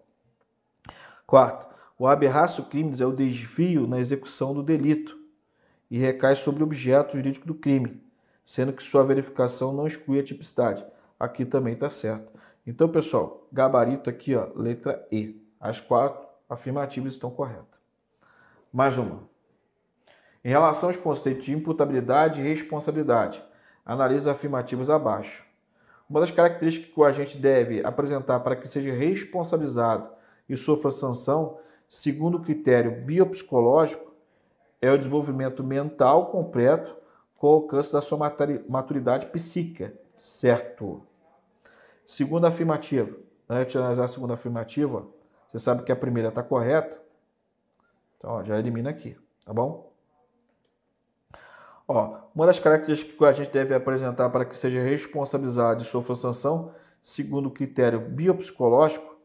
[1.27, 1.67] Quarto,
[1.99, 5.17] o aberratio crimes é o desvio na execução do delito
[5.89, 8.01] e recai sobre o objeto jurídico do crime,
[8.45, 10.85] sendo que sua verificação não exclui a tipicidade.
[11.19, 12.31] Aqui também está certo.
[12.65, 15.39] Então, pessoal, gabarito aqui, ó, letra E.
[15.59, 17.79] As quatro afirmativas estão corretas.
[18.73, 19.29] Mais uma.
[20.43, 23.43] Em relação aos conceitos de imputabilidade e responsabilidade,
[23.85, 25.45] analise as afirmativas abaixo.
[26.11, 30.09] Uma das características que o agente deve apresentar para que seja responsabilizado
[30.49, 34.13] e sofra sanção, segundo o critério biopsicológico,
[34.81, 36.97] é o desenvolvimento mental completo
[37.37, 38.17] com alcance da sua
[38.67, 41.01] maturidade psíquica, certo?
[42.05, 43.15] Segunda afirmativa.
[43.47, 45.07] Antes de analisar a segunda afirmativa,
[45.47, 47.01] você sabe que a primeira está correta,
[48.17, 49.90] então ó, já elimina aqui, tá bom?
[51.93, 56.15] Ó, uma das características que a gente deve apresentar para que seja responsabilizado e sofra
[56.15, 59.17] sanção, segundo o critério biopsicológico,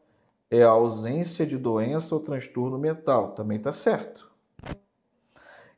[0.50, 3.32] é a ausência de doença ou transtorno mental.
[3.32, 4.28] Também está certo.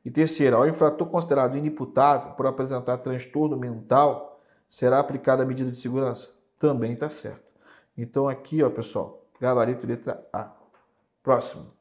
[0.03, 5.77] E terceiro, ao infrator considerado inimputável por apresentar transtorno mental, será aplicada a medida de
[5.77, 6.31] segurança?
[6.59, 7.53] Também está certo.
[7.97, 10.51] Então aqui, ó, pessoal, gabarito letra A.
[11.23, 11.78] Próximo.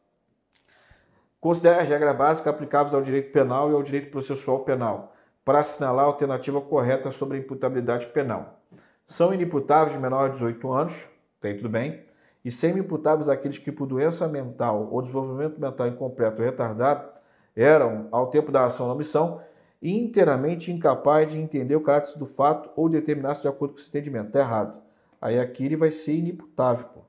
[1.39, 5.13] Considere as regras básicas aplicáveis ao direito penal e ao direito processual penal.
[5.47, 8.59] para assinalar a alternativa correta sobre a imputabilidade penal.
[9.05, 11.07] São inimputáveis de menor de 18 anos,
[11.39, 12.03] tem tudo bem,
[12.43, 17.07] e semi-imputáveis aqueles que por doença mental ou desenvolvimento mental incompleto ou retardado
[17.55, 19.41] eram, ao tempo da ação ou omissão,
[19.81, 24.27] inteiramente incapazes de entender o caráter do fato ou determinar-se de acordo com esse entendimento.
[24.27, 24.81] Está errado.
[25.21, 26.99] Aí aqui ele vai ser inimputável, pô.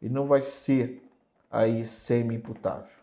[0.00, 1.02] Ele não vai ser
[1.50, 2.97] aí semi-imputável.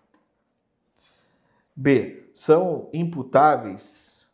[1.76, 2.30] B.
[2.34, 4.32] São imputáveis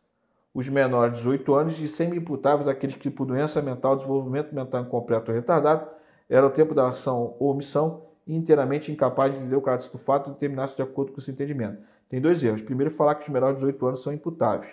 [0.54, 5.30] os menores de 18 anos e semi-imputáveis aqueles que por doença mental, desenvolvimento mental incompleto
[5.30, 5.88] ou retardado,
[6.28, 10.30] era o tempo da ação ou omissão inteiramente incapaz de entender o caráter do fato
[10.30, 11.82] e determinar-se de acordo com esse entendimento.
[12.08, 12.62] Tem dois erros.
[12.62, 14.70] Primeiro, falar que os menores de 18 anos são imputáveis.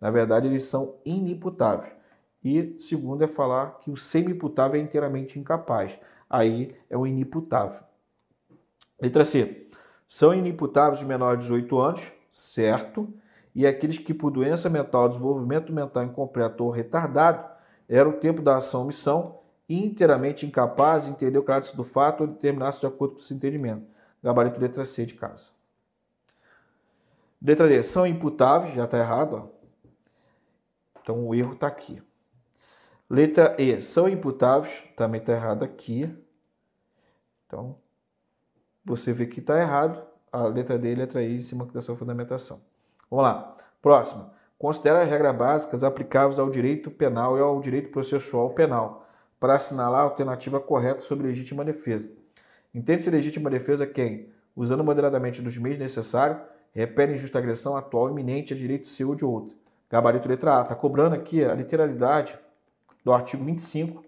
[0.00, 1.92] Na verdade, eles são inimputáveis.
[2.44, 5.92] E segundo é falar que o semi-imputável é inteiramente incapaz.
[6.30, 7.80] Aí é o inimputável.
[9.00, 9.65] Letra C.
[10.06, 13.12] São inimputáveis os menores de 18 anos, certo?
[13.54, 17.48] E aqueles que por doença mental, desenvolvimento mental incompleto ou retardado,
[17.88, 22.22] era o tempo da ação ou missão, inteiramente incapaz de entender o caráter do fato
[22.22, 23.86] ou determinar-se de acordo com esse entendimento.
[24.22, 25.50] Gabarito letra C de casa.
[27.40, 29.34] Letra D, são imputáveis, já está errado.
[29.34, 29.56] Ó.
[31.00, 32.02] Então o erro está aqui.
[33.08, 36.12] Letra E, são imputáveis, também está errado aqui.
[37.46, 37.76] Então,
[38.86, 40.00] você vê que está errado.
[40.32, 42.60] A letra D a letra I em cima da sua fundamentação.
[43.10, 43.56] Vamos lá.
[43.82, 44.32] Próxima.
[44.58, 49.06] Considera as regras básicas aplicáveis ao direito penal e ao direito processual penal
[49.38, 52.10] para assinalar a alternativa correta sobre legítima defesa.
[52.74, 56.40] Entende-se legítima defesa quem, usando moderadamente dos meios necessários,
[56.72, 59.56] repele injusta agressão atual iminente a direito seu ou de outro.
[59.90, 60.62] Gabarito letra A.
[60.62, 62.38] Está cobrando aqui a literalidade
[63.04, 64.04] do artigo 25,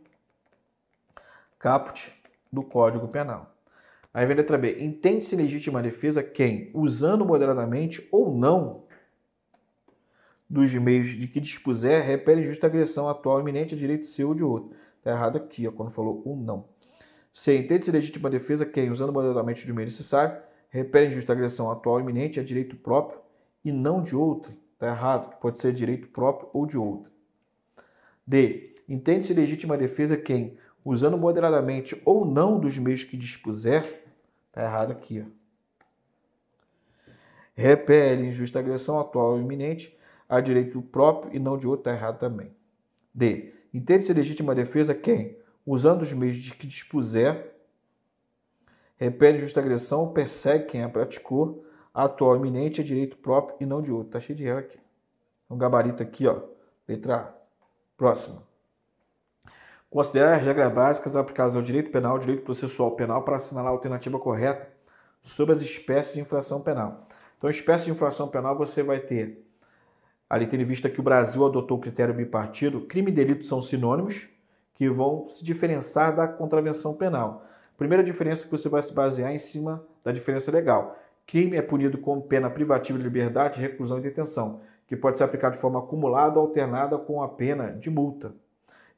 [1.59, 2.13] caput
[2.51, 3.51] do Código Penal.
[4.19, 4.81] Aí vem a letra B.
[4.81, 8.83] Entende-se legítima defesa quem, usando moderadamente ou não
[10.51, 14.43] dos meios de que dispuser, repele injusta agressão atual iminente a direito seu ou de
[14.43, 14.77] outro.
[14.97, 16.65] Está errado aqui, ó, quando falou ou não.
[17.33, 17.59] C.
[17.59, 20.37] Entende-se legítima defesa quem, usando moderadamente os meios necessários,
[20.69, 23.21] repele injusta agressão atual iminente a direito próprio
[23.65, 24.53] e não de outro.
[24.73, 27.13] Está errado, pode ser direito próprio ou de outro.
[28.27, 28.75] D.
[28.89, 33.98] Entende-se legítima defesa quem, usando moderadamente ou não dos meios que dispuser,
[34.59, 35.31] está errado aqui, ó.
[37.55, 39.97] Repele injusta agressão atual ou iminente
[40.29, 42.53] a direito próprio e não de outro, está errado também.
[43.15, 43.55] D.
[43.73, 47.55] Entende-se legítima defesa quem, usando os meios de que dispuser,
[48.97, 53.91] repele justa agressão, persegue quem a praticou, atual iminente é direito próprio e não de
[53.91, 54.13] outro.
[54.13, 54.79] Tá cheio de erro aqui.
[55.51, 56.43] Um gabarito aqui, ó.
[56.87, 57.35] Letra A.
[57.97, 58.48] Próxima.
[59.91, 64.19] Considerar as regras básicas aplicadas ao direito penal, direito processual penal para assinalar a alternativa
[64.19, 64.69] correta
[65.23, 67.07] sobre as espécies de infração penal.
[67.39, 69.47] Então, espécie de infração penal você vai ter,
[70.29, 73.63] ali tendo em vista que o Brasil adotou o critério bipartido, crime e delito são
[73.63, 74.29] sinônimos
[74.75, 77.47] que vão se diferenciar da contravenção penal.
[77.79, 80.99] Primeira diferença que você vai se basear em cima da diferença legal.
[81.27, 85.55] Crime é punido com pena privativa de liberdade, reclusão e detenção, que pode ser aplicado
[85.55, 88.35] de forma acumulada ou alternada com a pena de multa.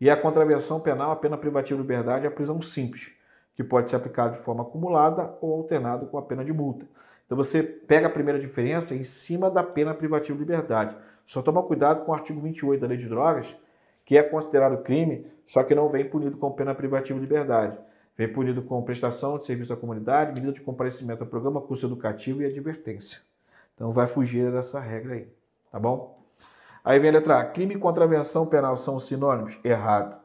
[0.00, 3.10] E a contravenção penal, a pena privativa de liberdade, é a prisão simples,
[3.54, 6.86] que pode ser aplicada de forma acumulada ou alternada com a pena de multa.
[7.26, 10.96] Então você pega a primeira diferença em cima da pena privativa de liberdade.
[11.26, 13.54] Só toma cuidado com o artigo 28 da Lei de Drogas,
[14.04, 17.78] que é considerado crime, só que não vem punido com pena privativa de liberdade.
[18.16, 22.42] Vem punido com prestação de serviço à comunidade, medida de comparecimento ao programa, curso educativo
[22.42, 23.20] e advertência.
[23.74, 25.28] Então vai fugir dessa regra aí,
[25.70, 26.19] tá bom?
[26.84, 27.44] Aí vem a letra A.
[27.44, 29.58] Crime e contravenção penal são sinônimos?
[29.62, 30.20] Errado.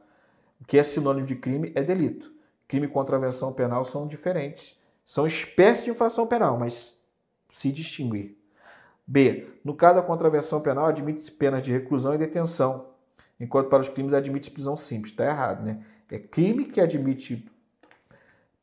[0.61, 2.31] O que é sinônimo de crime é delito.
[2.67, 4.79] Crime e contravenção penal são diferentes.
[5.05, 6.99] São espécies de infração penal, mas
[7.53, 8.37] se distinguir.
[9.05, 9.47] B.
[9.63, 12.87] No caso da contravenção penal, admite-se penas de reclusão e detenção,
[13.39, 15.11] enquanto para os crimes admite prisão simples.
[15.11, 15.83] Está errado, né?
[16.09, 17.47] É crime que admite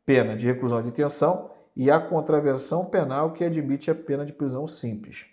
[0.04, 4.66] pena de reclusão e detenção e a contravenção penal que admite a pena de prisão
[4.66, 5.26] simples.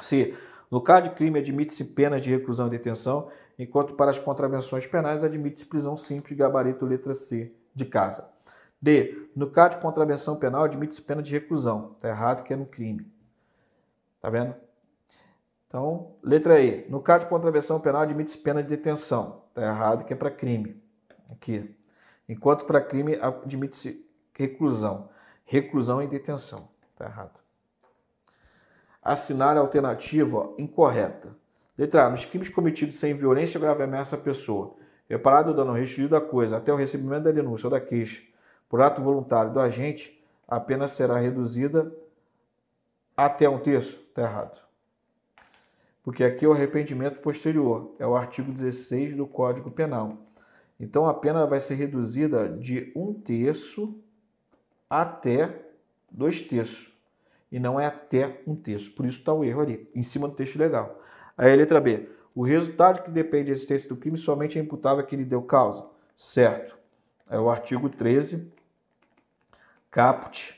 [0.00, 0.34] Se
[0.70, 3.28] no caso de crime admite-se pena de reclusão e detenção,
[3.58, 8.28] enquanto para as contravenções penais admite-se prisão simples, gabarito letra C de casa.
[8.80, 9.28] D.
[9.36, 11.92] No caso de contravenção penal admite-se pena de reclusão.
[11.96, 13.06] Está errado que é no crime.
[14.20, 14.54] Tá vendo?
[15.66, 16.88] Então, letra E.
[16.88, 19.42] No caso de contravenção penal admite-se pena de detenção.
[19.48, 20.82] Está errado que é para crime.
[21.30, 21.74] Aqui
[22.30, 25.10] enquanto para crime admite-se reclusão.
[25.44, 26.68] Reclusão e detenção.
[26.92, 27.39] Está errado.
[29.02, 31.28] Assinar a alternativa incorreta.
[31.76, 32.10] Letra A.
[32.10, 34.74] Nos crimes cometidos sem violência ou grave ameaça à pessoa,
[35.08, 38.30] reparado o dano restituído à coisa até o recebimento da denúncia ou da queixa
[38.70, 41.92] por ato voluntário do agente, a pena será reduzida
[43.16, 44.00] até um terço.
[44.08, 44.60] Está errado.
[46.04, 50.16] Porque aqui é o arrependimento posterior, é o artigo 16 do Código Penal.
[50.78, 54.00] Então a pena vai ser reduzida de um terço
[54.88, 55.66] até
[56.08, 56.89] dois terços.
[57.50, 58.90] E não é até um terço.
[58.92, 61.00] Por isso está o erro ali, em cima do texto legal.
[61.36, 62.08] Aí a letra B.
[62.34, 65.42] O resultado que depende da existência do crime somente é imputável a quem lhe deu
[65.42, 65.84] causa.
[66.16, 66.78] Certo.
[67.28, 68.52] É o artigo 13,
[69.90, 70.54] caput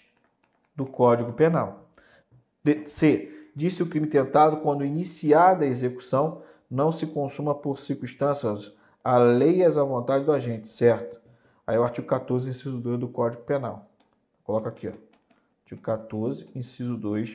[0.75, 1.89] do Código Penal.
[2.87, 3.51] C.
[3.55, 8.73] Disse o crime tentado quando iniciada a execução não se consuma por circunstâncias
[9.05, 11.21] alheias à vontade do agente, certo?
[11.67, 13.91] Aí o artigo 14, inciso 2 do Código Penal.
[14.43, 15.12] Coloca aqui, ó.
[15.73, 17.35] Artigo 14, inciso 2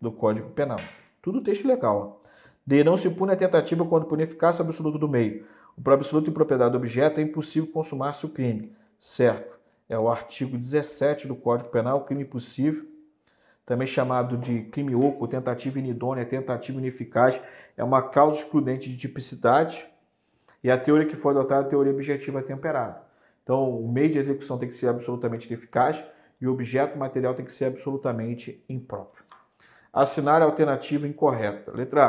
[0.00, 0.78] do Código Penal.
[1.20, 2.22] Tudo texto legal.
[2.66, 2.82] D.
[2.82, 5.44] Não se pune a tentativa quando por ineficácia absoluta do meio.
[5.76, 8.74] O próprio absoluto em propriedade do objeto é impossível consumar-se o crime.
[8.98, 9.58] Certo.
[9.88, 12.86] É o artigo 17 do Código Penal, crime impossível
[13.66, 17.40] também chamado de crime oco, tentativa inidônea, tentativa ineficaz,
[17.76, 19.86] é uma causa excludente de tipicidade
[20.62, 23.02] e a teoria que foi adotada é a teoria objetiva temperada.
[23.42, 26.04] Então, o meio de execução tem que ser absolutamente ineficaz
[26.44, 29.24] e o objeto material tem que ser absolutamente impróprio.
[29.90, 31.72] Assinar a alternativa incorreta.
[31.72, 32.04] Letra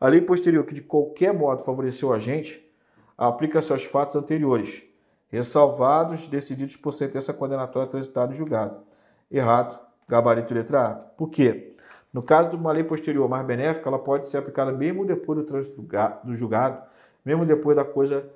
[0.00, 0.04] A.
[0.04, 2.68] A lei posterior que de qualquer modo favoreceu o agente
[3.16, 4.82] aplica-se aos fatos anteriores,
[5.28, 8.82] ressalvados decididos por sentença condenatória transitada e julgado.
[9.30, 10.94] Errado gabarito letra A.
[10.94, 11.76] Por quê?
[12.12, 15.44] No caso de uma lei posterior mais benéfica, ela pode ser aplicada mesmo depois do
[15.44, 15.86] trânsito
[16.24, 16.82] do julgado,
[17.24, 18.28] mesmo depois da coisa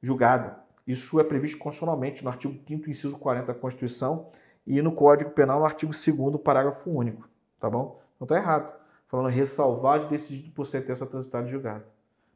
[0.00, 0.60] julgada.
[0.86, 4.30] Isso é previsto constitucionalmente no artigo 5 inciso 40 da Constituição
[4.66, 7.28] e no Código Penal no artigo 2 parágrafo único,
[7.60, 8.00] tá bom?
[8.18, 8.74] Não está errado.
[9.06, 11.86] Falando ressalvado decidido por sentença transitada e julgada.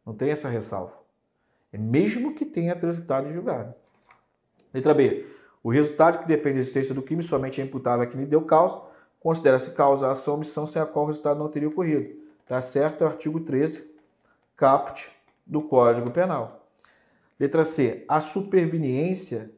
[0.06, 0.92] Não tem essa ressalva.
[1.72, 3.74] É mesmo que tenha transitado e julgado.
[4.72, 5.26] Letra B.
[5.62, 8.42] O resultado que depende da existência do crime somente é imputável a quem lhe deu
[8.42, 8.80] causa,
[9.18, 12.18] considera-se causa a ação ou omissão sem a qual o resultado não teria ocorrido.
[12.46, 13.02] Tá certo?
[13.02, 13.90] É o artigo 13,
[14.56, 15.10] caput
[15.46, 16.66] do Código Penal.
[17.38, 18.04] Letra C.
[18.08, 19.50] A superveniência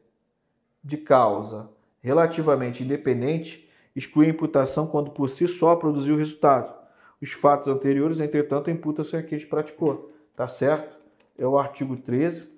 [0.83, 1.69] de causa
[2.03, 6.73] relativamente independente exclui a imputação quando por si só produziu o resultado.
[7.21, 10.11] Os fatos anteriores, entretanto, imputam-se a quem praticou.
[10.35, 10.97] Tá certo?
[11.37, 12.51] É o artigo 13,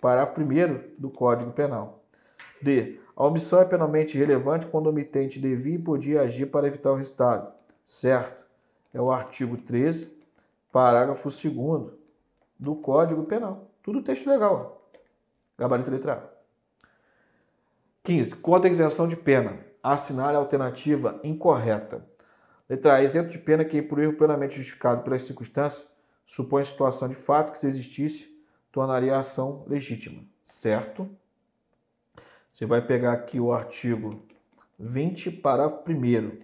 [0.00, 2.02] parágrafo 1 do Código Penal.
[2.60, 2.98] D.
[3.16, 6.96] A omissão é penalmente relevante quando o omitente devia e podia agir para evitar o
[6.96, 7.52] resultado.
[7.86, 8.44] Certo?
[8.92, 10.18] É o artigo 13,
[10.72, 11.92] parágrafo 2
[12.58, 13.70] do Código Penal.
[13.82, 14.90] Tudo texto legal.
[15.56, 16.33] Gabarito letra A.
[18.04, 18.36] 15.
[18.36, 19.58] Contra isenção de pena.
[19.82, 22.06] Assinar a alternativa incorreta.
[22.68, 23.02] Letra A.
[23.02, 25.90] Isento de pena que, por erro plenamente justificado pelas circunstâncias,
[26.26, 28.28] supõe situação de fato que, se existisse,
[28.70, 30.22] tornaria a ação legítima.
[30.44, 31.08] Certo?
[32.52, 34.22] Você vai pegar aqui o artigo
[34.78, 36.40] 20, parágrafo 1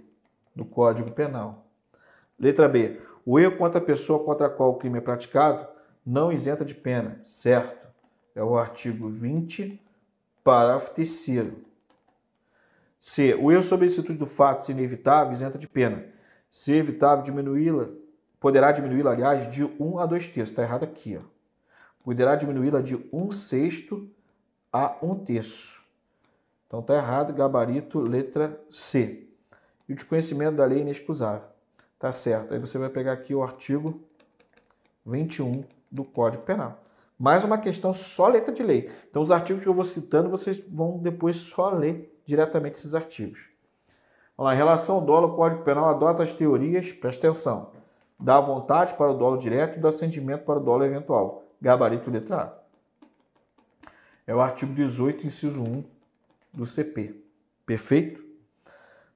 [0.57, 1.67] do Código Penal.
[2.39, 3.03] Letra B.
[3.25, 5.69] O erro contra a pessoa contra a qual o crime é praticado
[6.07, 7.87] não isenta de pena, certo?
[8.35, 9.79] É o artigo 20,
[10.43, 11.27] parágrafo 3
[12.99, 13.35] C.
[13.35, 16.05] O erro sobre instituição do fato, se inevitável, isenta de pena.
[16.51, 17.89] Se evitável, diminuí-la,
[18.39, 20.51] poderá diminuí-la, aliás, de 1 a 2 terços.
[20.51, 21.23] Está errado aqui, ó.
[22.03, 24.09] Poderá diminuí-la de 1 sexto
[24.73, 25.81] a 1 terço.
[26.67, 29.29] Então está errado, gabarito, letra C.
[29.89, 31.49] E o desconhecimento da lei é inexcusável.
[31.99, 32.55] Tá certo.
[32.55, 34.01] Aí você vai pegar aqui o artigo
[35.05, 36.81] 21 do Código Penal.
[37.21, 38.91] Mais uma questão só letra de lei.
[39.11, 43.51] Então os artigos que eu vou citando, vocês vão depois só ler diretamente esses artigos.
[44.39, 47.73] Lá, em relação ao dolo, o Código Penal adota as teorias, presta atenção,
[48.19, 51.45] da vontade para o dolo direto e do assentimento para o dolo eventual.
[51.61, 53.91] Gabarito letra A.
[54.27, 55.85] É o artigo 18, inciso 1
[56.55, 57.23] do CP.
[57.67, 58.25] Perfeito?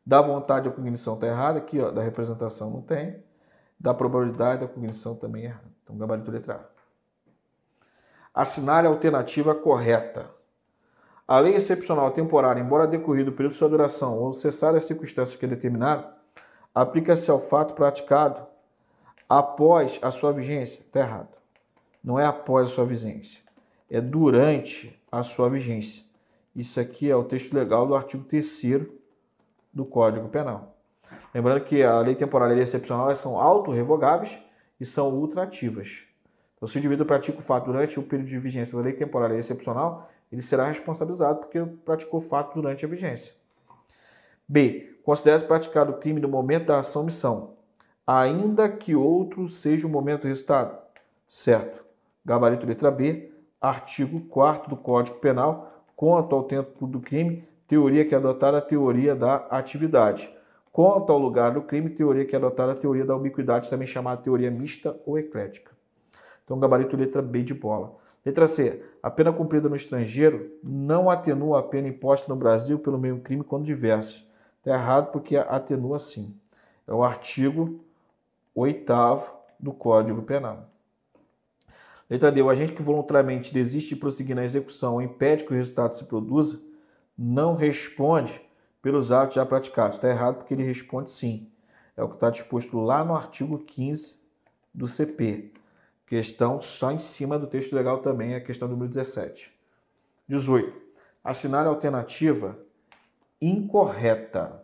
[0.04, 3.16] Da vontade a cognição está errada, aqui ó, da representação não tem.
[3.80, 5.72] Da probabilidade a cognição também é errada.
[5.82, 6.73] Então, gabarito letra A.
[8.34, 10.28] Assinar a alternativa correta.
[11.26, 15.38] A lei excepcional temporária, embora decorrido o período de sua duração ou cessar as circunstâncias
[15.38, 16.06] que determinaram,
[16.74, 18.44] aplica-se ao fato praticado
[19.28, 20.80] após a sua vigência.
[20.80, 21.28] Está errado.
[22.02, 23.40] Não é após a sua vigência.
[23.88, 26.04] É durante a sua vigência.
[26.54, 28.62] Isso aqui é o texto legal do artigo 3
[29.72, 30.76] do Código Penal.
[31.32, 34.36] Lembrando que a lei temporal e a lei excepcional são autorrevogáveis
[34.78, 36.02] e são ultrativas.
[36.56, 39.28] Então, se o indivíduo pratica o fato durante o período de vigência da lei temporal
[39.28, 43.34] lei excepcional, ele será responsabilizado porque praticou o fato durante a vigência.
[44.48, 44.90] B.
[45.04, 47.54] Considera-se praticado o crime no momento da ação missão,
[48.06, 50.78] ainda que outro seja o momento do resultado.
[51.28, 51.84] Certo.
[52.24, 53.30] Gabarito letra B,
[53.60, 59.14] artigo 4 do Código Penal, quanto ao tempo do crime, teoria que adotar a teoria
[59.14, 60.30] da atividade.
[60.72, 64.22] Quanto ao lugar do crime, teoria que é adotada a teoria da ubiquidade, também chamada
[64.22, 65.70] teoria mista ou eclética.
[66.44, 67.96] Então, gabarito letra B de bola.
[68.24, 68.82] Letra C.
[69.02, 73.44] A pena cumprida no estrangeiro não atenua a pena imposta no Brasil pelo mesmo crime
[73.44, 74.26] quando diversos.
[74.58, 76.34] Está errado porque atenua sim.
[76.86, 77.80] É o artigo
[78.54, 78.92] 8
[79.60, 80.68] do Código Penal.
[82.08, 82.42] Letra D.
[82.42, 86.04] O agente que voluntariamente desiste de prosseguir na execução ou impede que o resultado se
[86.04, 86.62] produza
[87.16, 88.40] não responde
[88.82, 89.96] pelos atos já praticados.
[89.96, 91.48] Está errado porque ele responde sim.
[91.96, 94.16] É o que está disposto lá no artigo 15
[94.72, 95.52] do CP.
[96.06, 99.52] Questão só em cima do texto legal também, a questão número 17.
[100.28, 100.80] 18.
[101.22, 102.58] Assinar a alternativa
[103.40, 104.62] incorreta.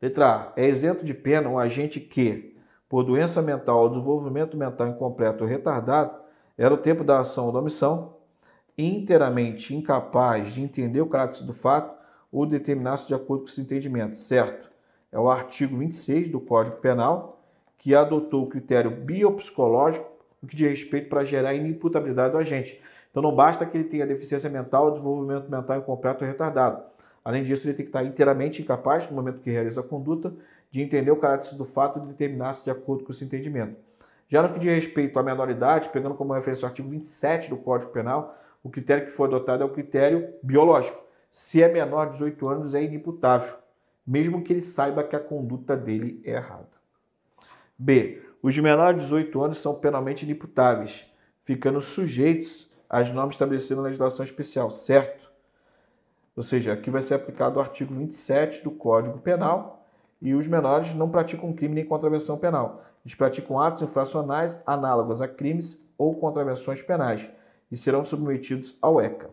[0.00, 0.52] Letra A.
[0.56, 2.56] É isento de pena um agente que,
[2.88, 6.18] por doença mental ou desenvolvimento mental incompleto ou retardado,
[6.56, 8.16] era o tempo da ação ou da omissão,
[8.76, 11.98] inteiramente incapaz de entender o caráter do fato
[12.32, 14.70] ou determinar-se de acordo com esse entendimento, certo?
[15.12, 17.42] É o artigo 26 do Código Penal,
[17.76, 20.09] que adotou o critério biopsicológico
[20.42, 22.80] no que diz respeito para gerar inimputabilidade do agente.
[23.10, 26.82] Então não basta que ele tenha deficiência mental desenvolvimento mental incompleto ou retardado.
[27.24, 30.32] Além disso, ele tem que estar inteiramente incapaz, no momento que realiza a conduta,
[30.70, 33.76] de entender o caráter do fato e determinar-se de acordo com esse entendimento.
[34.28, 37.90] Já no que diz respeito à menoridade, pegando como referência o artigo 27 do Código
[37.90, 41.02] Penal, o critério que foi adotado é o critério biológico.
[41.30, 43.54] Se é menor de 18 anos, é inimputável,
[44.06, 46.68] mesmo que ele saiba que a conduta dele é errada.
[47.76, 48.22] B.
[48.42, 51.04] Os menores de 18 anos são penalmente inimputáveis,
[51.44, 55.30] ficando sujeitos às normas estabelecidas na legislação especial, certo?
[56.34, 59.86] Ou seja, aqui vai ser aplicado o artigo 27 do Código Penal
[60.22, 62.82] e os menores não praticam crime nem contravenção penal.
[63.04, 67.28] Eles praticam atos infracionais análogos a crimes ou contravenções penais
[67.70, 69.30] e serão submetidos ao ECA.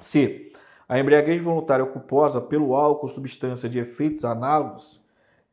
[0.00, 0.50] C.
[0.88, 5.01] A embriaguez voluntária ou culposa pelo álcool ou substância de efeitos análogos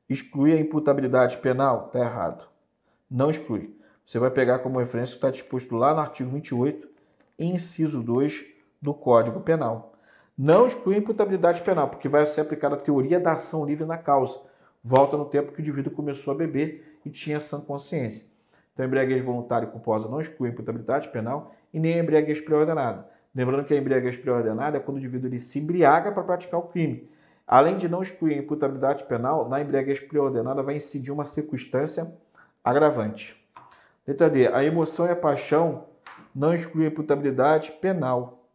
[0.10, 1.86] exclui a imputabilidade penal?
[1.88, 2.46] Está errado.
[3.10, 3.76] Não exclui.
[4.06, 6.90] Você vai pegar como referência o que está disposto lá no artigo 28,
[7.38, 8.46] inciso 2
[8.82, 9.94] do Código Penal.
[10.38, 13.98] Não exclui a imputabilidade penal, porque vai ser aplicada a teoria da ação livre na
[13.98, 14.40] causa.
[14.84, 18.26] Volta no tempo que o indivíduo começou a beber e tinha sã consciência.
[18.74, 23.06] Então, embriaguez voluntária e culposa não exclui a imputabilidade penal e nem a embriaguez pré-ordenada.
[23.36, 26.64] Lembrando que a embriaguez pré-ordenada é quando o indivíduo ele se embriaga para praticar o
[26.64, 27.10] crime.
[27.52, 32.14] Além de não excluir a imputabilidade penal, na embriaguez preordenada vai incidir uma circunstância
[32.64, 33.44] agravante.
[34.08, 34.48] Letra D.
[34.54, 35.86] A emoção e a paixão
[36.34, 38.46] não excluem a imputabilidade penal.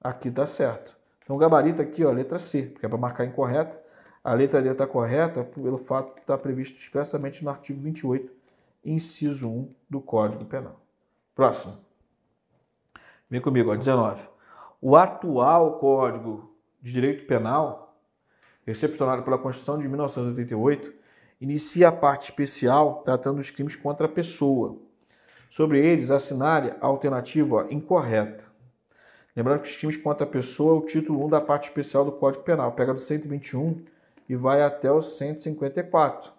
[0.00, 0.96] Aqui está certo.
[1.24, 3.76] Então, o gabarito aqui, ó, letra C, porque é para marcar incorreta.
[4.22, 8.30] A letra D está correta pelo fato de estar previsto expressamente no artigo 28,
[8.84, 10.80] inciso 1 do Código Penal.
[11.34, 11.76] Próximo.
[13.28, 14.22] Vem comigo, ó, 19.
[14.80, 17.83] O atual Código de Direito Penal
[18.66, 20.92] recepcionado pela Constituição de 1988,
[21.40, 24.76] inicia a parte especial tratando dos crimes contra a pessoa.
[25.50, 28.46] Sobre eles, assinale a alternativa incorreta.
[29.36, 32.12] Lembrando que os crimes contra a pessoa é o título 1 da parte especial do
[32.12, 32.72] Código Penal.
[32.72, 33.84] Pega do 121
[34.28, 36.32] e vai até o 154.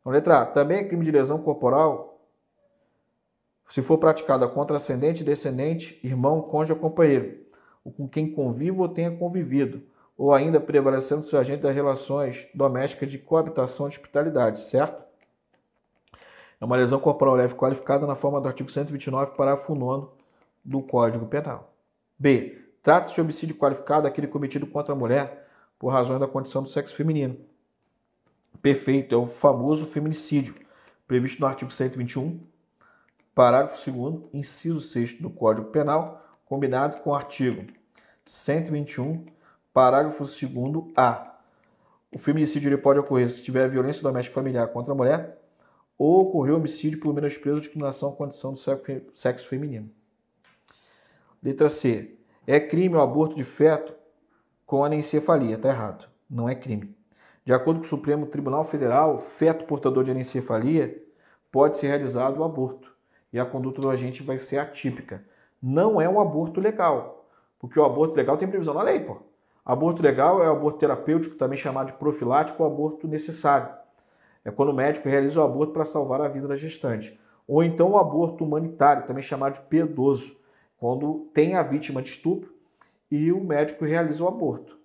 [0.00, 0.46] Então, letra A.
[0.46, 2.10] Também é crime de lesão corporal
[3.70, 7.38] se for praticada contra ascendente, descendente, irmão, cônjuge ou companheiro,
[7.84, 9.80] ou com quem conviva ou tenha convivido,
[10.20, 15.02] ou ainda prevalecendo seu agente das relações domésticas de coabitação e hospitalidade, certo?
[16.60, 20.08] É uma lesão corporal leve qualificada na forma do artigo 129, parágrafo 9
[20.62, 21.72] do Código Penal.
[22.18, 22.62] B.
[22.82, 25.48] Trata-se de homicídio qualificado aquele cometido contra a mulher
[25.78, 27.38] por razões da condição do sexo feminino.
[28.60, 30.54] Perfeito, é o famoso feminicídio,
[31.08, 32.38] previsto no artigo 121,
[33.34, 37.72] parágrafo 2 inciso 6 do Código Penal, combinado com o artigo
[38.26, 39.24] 121,
[39.72, 41.38] Parágrafo 2 A.
[42.10, 45.38] O feminicídio pode ocorrer se tiver violência doméstica familiar contra a mulher
[45.96, 48.58] ou ocorreu homicídio por menosprezo ou discriminação à condição do
[49.14, 49.88] sexo feminino.
[51.40, 52.16] Letra C.
[52.46, 53.94] É crime o aborto de feto
[54.66, 55.54] com anencefalia.
[55.54, 56.08] Está errado.
[56.28, 56.96] Não é crime.
[57.44, 61.00] De acordo com o Supremo Tribunal Federal, feto portador de anencefalia
[61.52, 62.92] pode ser realizado o aborto
[63.32, 65.24] e a conduta do agente vai ser atípica.
[65.62, 69.29] Não é um aborto legal, porque o aborto legal tem previsão na lei, pô.
[69.64, 73.68] Aborto legal é o aborto terapêutico, também chamado de profilático ou aborto necessário.
[74.44, 77.18] É quando o médico realiza o aborto para salvar a vida da gestante.
[77.46, 80.36] Ou então o aborto humanitário, também chamado de piedoso,
[80.78, 82.54] quando tem a vítima de estupro
[83.10, 84.78] e o médico realiza o aborto.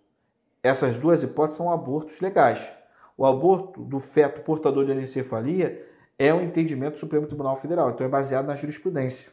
[0.62, 2.68] Essas duas hipóteses são abortos legais.
[3.16, 8.06] O aborto do feto portador de anencefalia é um entendimento do Supremo Tribunal Federal, então
[8.06, 9.32] é baseado na jurisprudência.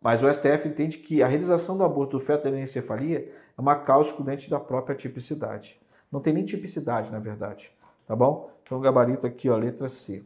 [0.00, 3.74] Mas o STF entende que a realização do aborto do feto de anencefalia é uma
[3.74, 5.78] causa excludente da própria tipicidade.
[6.12, 7.72] Não tem nem tipicidade, na verdade.
[8.06, 8.52] Tá bom?
[8.62, 10.24] Então, gabarito aqui, ó, letra C.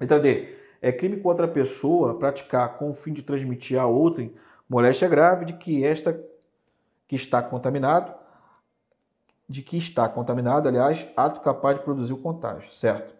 [0.00, 0.56] Letra D.
[0.82, 4.34] É crime contra a pessoa praticar com o fim de transmitir a outrem
[4.68, 6.20] moléstia grave de que esta
[7.06, 8.12] que está contaminado,
[9.48, 13.14] de que está contaminado, aliás, ato capaz de produzir o contágio, certo?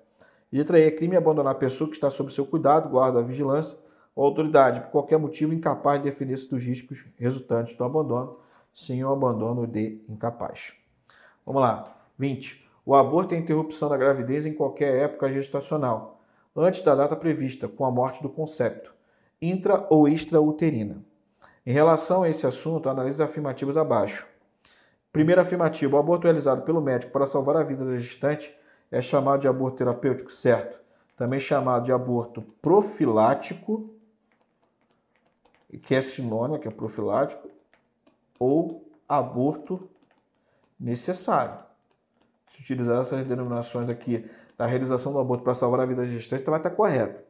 [0.51, 0.83] E letra E.
[0.83, 3.79] É crime abandonar a pessoa que está sob seu cuidado, guarda, vigilância
[4.17, 8.39] ou autoridade, por qualquer motivo incapaz de defender-se dos riscos resultantes do abandono,
[8.75, 10.73] sim o abandono de incapaz.
[11.47, 11.97] Vamos lá.
[12.19, 12.63] 20.
[12.85, 16.21] O aborto é a interrupção da gravidez em qualquer época gestacional,
[16.55, 18.93] antes da data prevista, com a morte do concepto,
[19.41, 21.03] intra ou extrauterina.
[21.65, 24.27] Em relação a esse assunto, analise as afirmativas abaixo.
[25.11, 28.55] Primeira afirmativa: o aborto realizado pelo médico para salvar a vida da gestante
[28.91, 30.79] é chamado de aborto terapêutico, certo?
[31.17, 33.91] Também chamado de aborto profilático,
[35.83, 37.49] que é sinônimo, que é profilático,
[38.39, 39.89] ou aborto
[40.79, 41.59] necessário.
[42.53, 46.45] Se utilizar essas denominações aqui da realização do aborto para salvar a vida da gestante,
[46.45, 47.25] vai estar correta.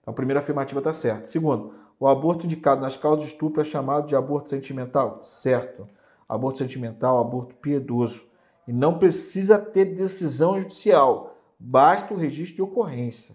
[0.00, 1.26] Então, a primeira afirmativa está certa.
[1.26, 5.22] Segundo, o aborto indicado nas causas de estupro é chamado de aborto sentimental?
[5.22, 5.88] Certo.
[6.28, 8.22] Aborto sentimental, aborto piedoso.
[8.66, 13.34] E não precisa ter decisão judicial, basta o registro de ocorrência.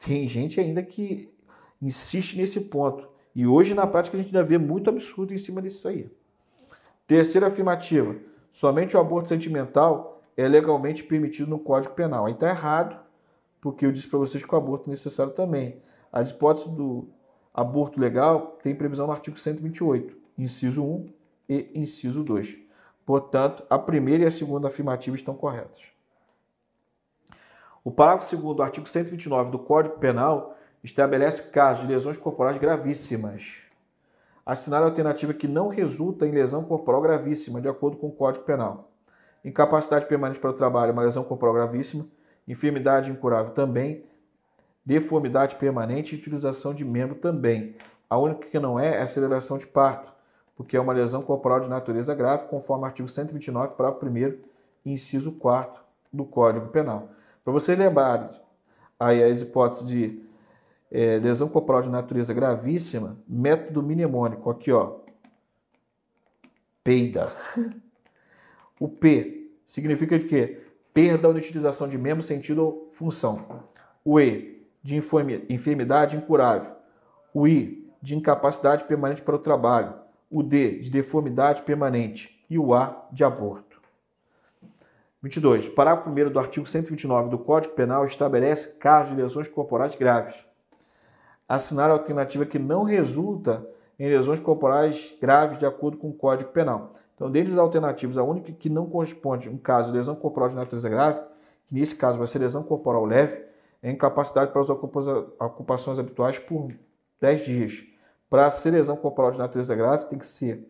[0.00, 1.32] Tem gente ainda que
[1.80, 3.08] insiste nesse ponto.
[3.36, 6.10] E hoje, na prática, a gente ainda vê muito absurdo em cima disso aí.
[7.06, 8.16] Terceira afirmativa:
[8.50, 12.24] somente o aborto sentimental é legalmente permitido no Código Penal.
[12.24, 12.98] Aí está errado,
[13.60, 15.82] porque eu disse para vocês que o aborto é necessário também.
[16.10, 17.08] As hipóteses do
[17.52, 21.06] aborto legal tem previsão no artigo 128, inciso 1
[21.46, 22.56] e inciso 2.
[23.04, 25.82] Portanto, a primeira e a segunda afirmativa estão corretas.
[27.84, 30.55] O parágrafo 2 do artigo 129 do Código Penal
[30.86, 33.58] estabelece casos de lesões corporais gravíssimas.
[34.44, 38.44] Assinale a alternativa que não resulta em lesão corporal gravíssima, de acordo com o Código
[38.44, 38.88] Penal.
[39.44, 42.06] Incapacidade permanente para o trabalho é uma lesão corporal gravíssima.
[42.46, 44.04] Enfermidade incurável também.
[44.84, 47.74] Deformidade permanente e utilização de membro também.
[48.08, 50.12] A única que não é é aceleração de parto,
[50.56, 54.38] porque é uma lesão corporal de natureza grave, conforme o artigo 129, parágrafo 1
[54.84, 55.82] inciso 4
[56.12, 57.08] do Código Penal.
[57.42, 58.28] Para vocês lembrarem
[59.00, 60.25] aí as hipóteses de
[60.90, 65.00] é, lesão corporal de natureza gravíssima, método mnemônico, aqui ó,
[66.82, 67.32] peida.
[68.78, 70.60] O P significa de quê?
[70.92, 73.64] Perda ou utilização de membro, sentido ou função.
[74.04, 74.94] O E, de
[75.48, 76.72] enfermidade incurável.
[77.32, 79.94] O I, de incapacidade permanente para o trabalho.
[80.30, 82.44] O D, de deformidade permanente.
[82.50, 83.80] E o A, de aborto.
[85.22, 85.68] 22.
[85.68, 90.45] Parágrafo 1 do artigo 129 do Código Penal estabelece casos de lesões corporais graves
[91.48, 93.66] assinar a alternativa que não resulta
[93.98, 96.92] em lesões corporais graves de acordo com o Código Penal.
[97.14, 100.54] Então, dentre as alternativas, a única que não corresponde um caso de lesão corporal de
[100.54, 101.20] natureza grave,
[101.66, 103.42] que nesse caso vai ser lesão corporal leve,
[103.82, 106.72] é incapacidade para as ocupações habituais por
[107.20, 107.84] 10 dias.
[108.28, 110.68] Para ser lesão corporal de natureza grave, tem que ser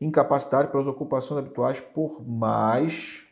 [0.00, 3.22] incapacidade para as ocupações habituais por mais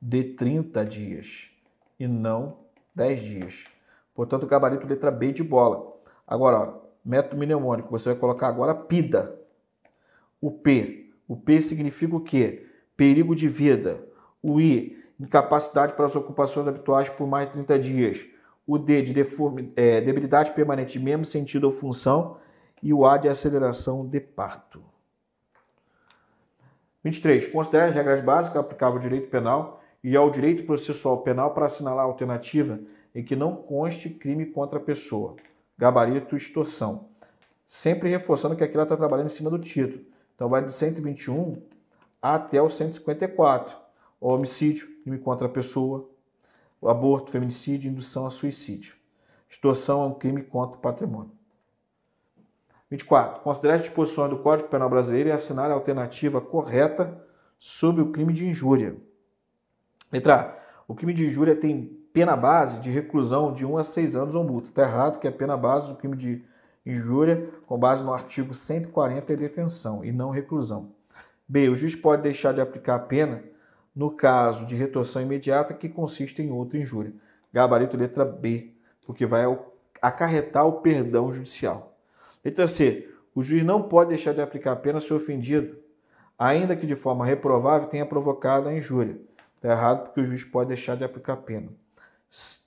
[0.00, 1.50] de 30 dias
[1.98, 2.58] e não
[2.94, 3.75] 10 dias.
[4.16, 5.94] Portanto, gabarito letra B de bola.
[6.26, 9.38] Agora, ó, método mnemônico, você vai colocar agora PIDA.
[10.40, 11.10] O P.
[11.28, 12.66] O P significa o quê?
[12.96, 14.02] Perigo de vida.
[14.42, 18.26] O I, incapacidade para as ocupações habituais por mais de 30 dias.
[18.66, 22.38] O D, de deforme, é, debilidade permanente mesmo sentido ou função.
[22.82, 24.82] E o A, de aceleração de parto.
[27.04, 27.48] 23.
[27.48, 32.04] Considere as regras básicas aplicáveis ao direito penal e ao direito processual penal para assinalar
[32.04, 32.80] a alternativa
[33.16, 35.36] em que não conste crime contra a pessoa.
[35.78, 37.08] Gabarito extorsão.
[37.66, 40.04] Sempre reforçando que aqui ela está trabalhando em cima do título.
[40.34, 41.62] Então vai de 121
[42.20, 43.74] até o 154.
[44.20, 46.06] O homicídio, crime contra a pessoa.
[46.78, 48.94] O aborto, feminicídio, indução a suicídio.
[49.48, 51.32] Extorsão é um crime contra o patrimônio.
[52.90, 53.40] 24.
[53.40, 57.18] Considere as disposições do Código Penal Brasileiro e assinar a alternativa correta
[57.58, 58.94] sobre o crime de injúria.
[60.12, 60.66] Letra A.
[60.86, 64.42] O crime de injúria tem pena base de reclusão de 1 a 6 anos ou
[64.42, 64.68] multa.
[64.68, 66.42] Está errado que a pena base do crime de
[66.86, 70.92] injúria, com base no artigo 140, é detenção e não reclusão.
[71.46, 71.68] B.
[71.68, 73.44] O juiz pode deixar de aplicar a pena
[73.94, 77.12] no caso de retorção imediata que consiste em outra injúria.
[77.52, 78.72] Gabarito letra B,
[79.04, 79.44] porque vai
[80.00, 81.98] acarretar o perdão judicial.
[82.42, 83.10] Letra C.
[83.34, 85.76] O juiz não pode deixar de aplicar a pena se o ofendido,
[86.38, 89.20] ainda que de forma reprovável, tenha provocado a injúria.
[89.56, 91.68] Está errado porque o juiz pode deixar de aplicar a pena.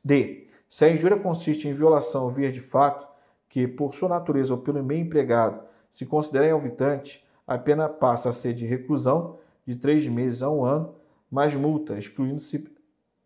[0.03, 0.47] D.
[0.67, 3.07] Se a injúria consiste em violação via de fato,
[3.49, 8.33] que por sua natureza ou pelo meio empregado se considera alvitante, a pena passa a
[8.33, 10.95] ser de reclusão de três meses a um ano,
[11.31, 12.67] mais multa, excluindo-se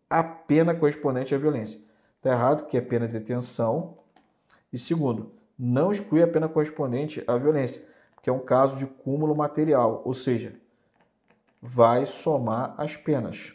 [0.08, 1.80] a pena correspondente à violência.
[2.16, 3.98] Está errado, que é pena de detenção.
[4.72, 7.86] E segundo, não exclui a pena correspondente à violência,
[8.22, 10.54] que é um caso de cúmulo material, ou seja,
[11.60, 13.54] vai somar as penas.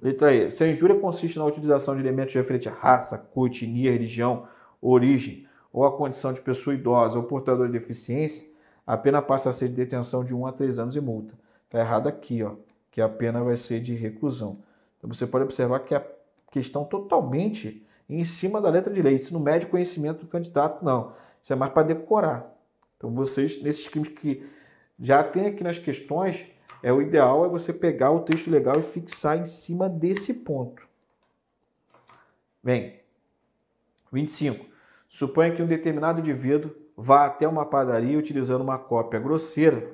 [0.00, 0.50] Letra E.
[0.50, 4.46] Se a injúria consiste na utilização de elementos referentes à raça, cor, etnia, religião,
[4.80, 8.44] origem ou a condição de pessoa idosa ou portador de deficiência,
[8.86, 11.34] a pena passa a ser de detenção de 1 a 3 anos e multa.
[11.66, 12.54] Está errado aqui, ó,
[12.90, 14.58] que a pena vai ser de reclusão.
[14.98, 16.04] Então você pode observar que a
[16.50, 19.14] questão totalmente em cima da letra de lei.
[19.14, 21.12] Isso não mede conhecimento do candidato, não.
[21.42, 22.52] Isso é mais para decorar.
[22.96, 24.44] Então vocês, nesses crimes que
[24.98, 26.44] já tem aqui nas questões,
[26.82, 30.86] é o ideal é você pegar o texto legal e fixar em cima desse ponto.
[32.62, 33.00] Bem,
[34.12, 34.66] 25.
[35.08, 39.90] Suponha que um determinado indivíduo vá até uma padaria utilizando uma cópia grosseira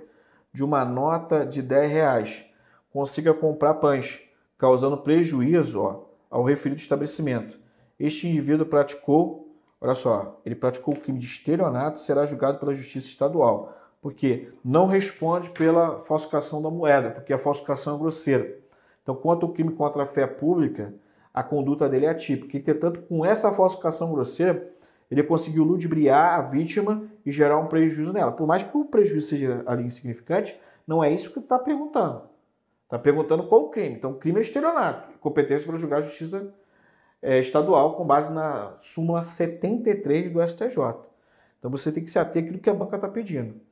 [0.53, 2.45] de uma nota de 10 reais,
[2.91, 4.21] consiga comprar pães,
[4.59, 7.59] causando prejuízo ó, ao referido estabelecimento.
[8.01, 13.07] Este indivíduo praticou, olha só, ele praticou o crime de estelionato será julgado pela Justiça
[13.07, 13.77] Estadual
[14.07, 18.57] porque não responde pela falsificação da moeda, porque a falsificação é grosseira.
[19.03, 20.95] Então, quanto ao crime contra a fé pública,
[21.35, 22.57] a conduta dele é atípica.
[22.57, 24.73] Entretanto, com essa falsificação grosseira,
[25.11, 28.31] ele conseguiu ludibriar a vítima e gerar um prejuízo nela.
[28.31, 32.23] Por mais que o prejuízo seja ali insignificante, não é isso que está perguntando.
[32.85, 33.97] Está perguntando qual o crime.
[33.97, 36.55] Então, crime é estelionato, competência para julgar a justiça
[37.21, 40.77] é, estadual com base na súmula 73 do STJ.
[41.59, 43.67] Então, você tem que se ater àquilo que a banca está pedindo.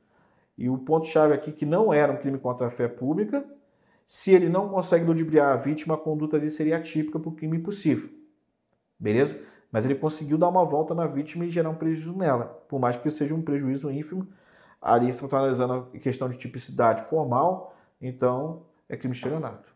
[0.57, 3.45] E o ponto-chave aqui que não era um crime contra a fé pública,
[4.07, 7.57] se ele não consegue ludibriar a vítima, a conduta dele seria atípica para o crime
[7.57, 8.09] impossível.
[8.99, 9.39] Beleza?
[9.71, 12.95] Mas ele conseguiu dar uma volta na vítima e gerar um prejuízo nela, por mais
[12.95, 14.27] que seja um prejuízo ínfimo.
[14.81, 19.73] Ali estão analisando a questão de tipicidade formal, então é crime estelionato.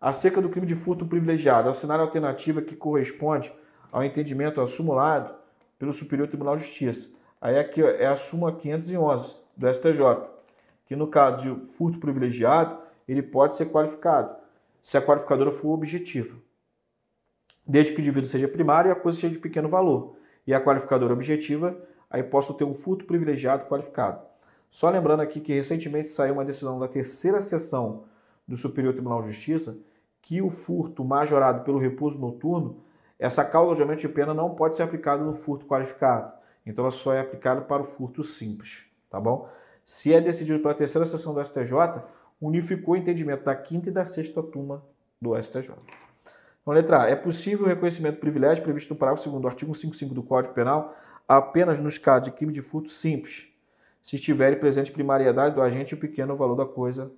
[0.00, 3.52] Acerca do crime de furto privilegiado, assinar a alternativa que corresponde
[3.90, 5.34] ao entendimento assumulado
[5.78, 7.14] pelo Superior Tribunal de Justiça.
[7.40, 10.32] Aí aqui é a súmula 511 do STJ,
[10.86, 14.36] que no caso de furto privilegiado, ele pode ser qualificado,
[14.82, 16.36] se a qualificadora for objetiva.
[17.66, 20.16] Desde que o indivíduo seja primário e a coisa seja de pequeno valor.
[20.46, 21.76] E a qualificadora objetiva,
[22.10, 24.20] aí posso ter um furto privilegiado qualificado.
[24.68, 28.04] Só lembrando aqui que recentemente saiu uma decisão da terceira sessão
[28.48, 29.78] do Superior Tribunal de Justiça
[30.20, 32.82] que o furto majorado pelo repouso noturno,
[33.18, 36.32] essa causa de aumento de pena não pode ser aplicada no furto qualificado.
[36.66, 39.48] Então ela só é aplicada para o furto simples tá bom?
[39.84, 42.02] Se é decidido pela terceira sessão do STJ,
[42.40, 44.82] unificou o entendimento da quinta e da sexta turma
[45.20, 45.74] do STJ.
[46.62, 47.10] Então, letra A.
[47.10, 50.54] É possível o reconhecimento de privilégio previsto no parágrafo 2 do artigo 55 do Código
[50.54, 50.96] Penal
[51.28, 53.46] apenas nos casos de crime de furto simples,
[54.02, 57.12] se estiver presente primariedade do agente e o pequeno valor da coisa.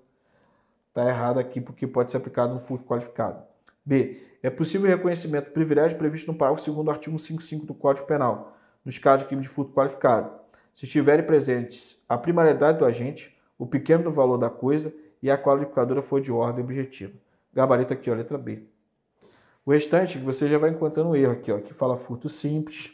[0.89, 3.43] Está errado aqui porque pode ser aplicado no furto qualificado.
[3.85, 4.23] B.
[4.43, 8.07] É possível o reconhecimento de privilégio previsto no parágrafo 2 do artigo 55 do Código
[8.07, 10.31] Penal, nos casos de crime de furto qualificado,
[10.75, 16.03] se estiverem presentes a primariedade do agente, o pequeno valor da coisa e a qualificadora
[16.03, 17.15] for de ordem objetiva.
[17.53, 18.65] Gabarito aqui, ó, letra B.
[19.65, 22.93] O restante, você já vai encontrando um erro aqui, ó, que fala furto simples.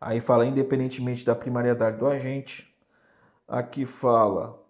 [0.00, 2.74] Aí fala independentemente da primariedade do agente.
[3.48, 4.62] Aqui fala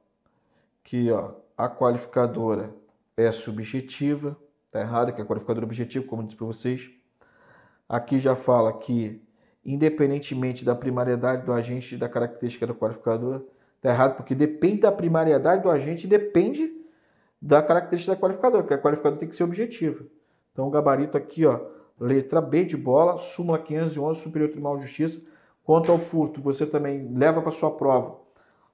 [0.84, 2.72] que ó, a qualificadora
[3.16, 4.36] é subjetiva.
[4.70, 6.90] Tá errado, que é a qualificadora objetiva, como eu disse para vocês.
[7.88, 9.25] Aqui já fala que
[9.66, 13.42] independentemente da primariedade do agente e da característica do qualificador.
[13.76, 16.72] Está errado, porque depende da primariedade do agente e depende
[17.42, 20.04] da característica da qualificadora, porque a qualificadora tem que ser objetiva.
[20.52, 21.60] Então, o gabarito aqui, ó,
[21.98, 25.26] letra B de bola, súmula 511, Superior Tribunal de Justiça.
[25.64, 28.18] Quanto ao furto, você também leva para sua prova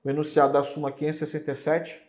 [0.05, 2.03] o enunciado da súmula 567,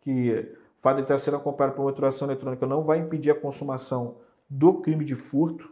[0.00, 4.16] que fato de estar sendo acompanhado por moturação eletrônica não vai impedir a consumação
[4.50, 5.70] do crime de furto,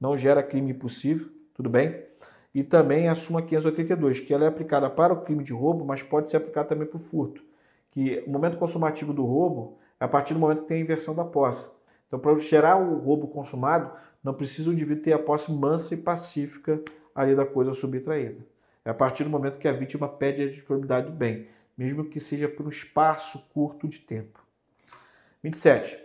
[0.00, 2.04] não gera crime impossível tudo bem?
[2.54, 6.02] E também a súmula 582, que ela é aplicada para o crime de roubo, mas
[6.02, 7.42] pode ser aplicada também para o furto.
[7.90, 11.14] Que o momento consumativo do roubo é a partir do momento que tem a inversão
[11.14, 11.70] da posse.
[12.06, 13.90] Então, para gerar o roubo consumado,
[14.22, 16.82] não precisa o indivíduo ter a posse mansa e pacífica
[17.14, 18.44] ali da coisa subtraída.
[18.84, 22.20] É a partir do momento que a vítima pede a disponibilidade do bem, mesmo que
[22.20, 24.40] seja por um espaço curto de tempo.
[25.42, 25.98] 27.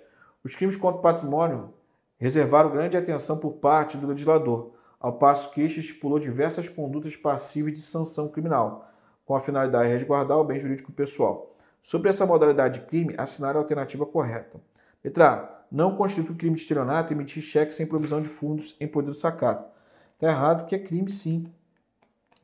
[0.43, 1.73] Os crimes contra o patrimônio
[2.17, 7.77] reservaram grande atenção por parte do legislador, ao passo que este estipulou diversas condutas passíveis
[7.77, 8.91] de sanção criminal,
[9.25, 11.55] com a finalidade de resguardar o bem jurídico pessoal.
[11.81, 14.59] Sobre essa modalidade de crime, assinar a alternativa correta.
[15.03, 15.57] Letra A.
[15.71, 19.65] Não constitui crime de estelionato emitir cheque sem provisão de fundos em poder do sacado.
[20.13, 21.51] Está errado que é crime sim.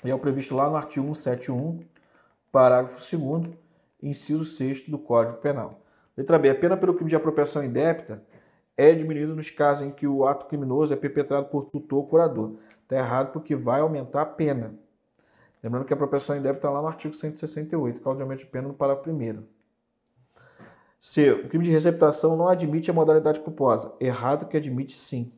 [0.03, 1.79] E é o previsto lá no artigo 171,
[2.51, 3.55] parágrafo 2
[4.01, 5.79] inciso 6 do Código Penal.
[6.15, 6.49] Letra B.
[6.49, 8.21] A pena pelo crime de apropriação indébita
[8.75, 12.55] é diminuída nos casos em que o ato criminoso é perpetrado por tutor ou curador.
[12.83, 14.73] Está errado porque vai aumentar a pena.
[15.63, 18.67] Lembrando que a apropriação indébita está lá no artigo 168, causa de aumento de pena
[18.67, 19.43] no parágrafo 1
[20.99, 21.31] C.
[21.31, 23.93] O crime de receptação não admite a modalidade culposa.
[23.99, 25.31] Errado que admite sim.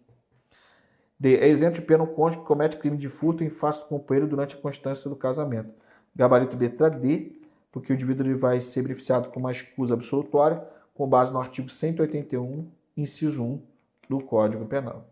[1.20, 1.38] D.
[1.38, 4.28] É isento de pena o cônjuge que comete crime de furto em face do companheiro
[4.28, 5.72] durante a constância do casamento.
[6.16, 7.34] Gabarito letra D,
[7.72, 10.64] porque o indivíduo vai ser beneficiado com uma escusa absolutória
[10.94, 13.62] com base no artigo 181, inciso 1
[14.10, 15.06] do Código Penal.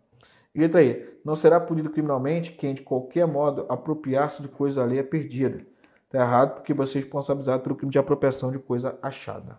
[0.54, 1.14] E letra E.
[1.24, 5.66] Não será punido criminalmente quem, de qualquer modo, apropriar-se de coisa alheia perdida.
[6.04, 9.58] Está errado porque você é responsabilizado pelo crime de apropriação de coisa achada.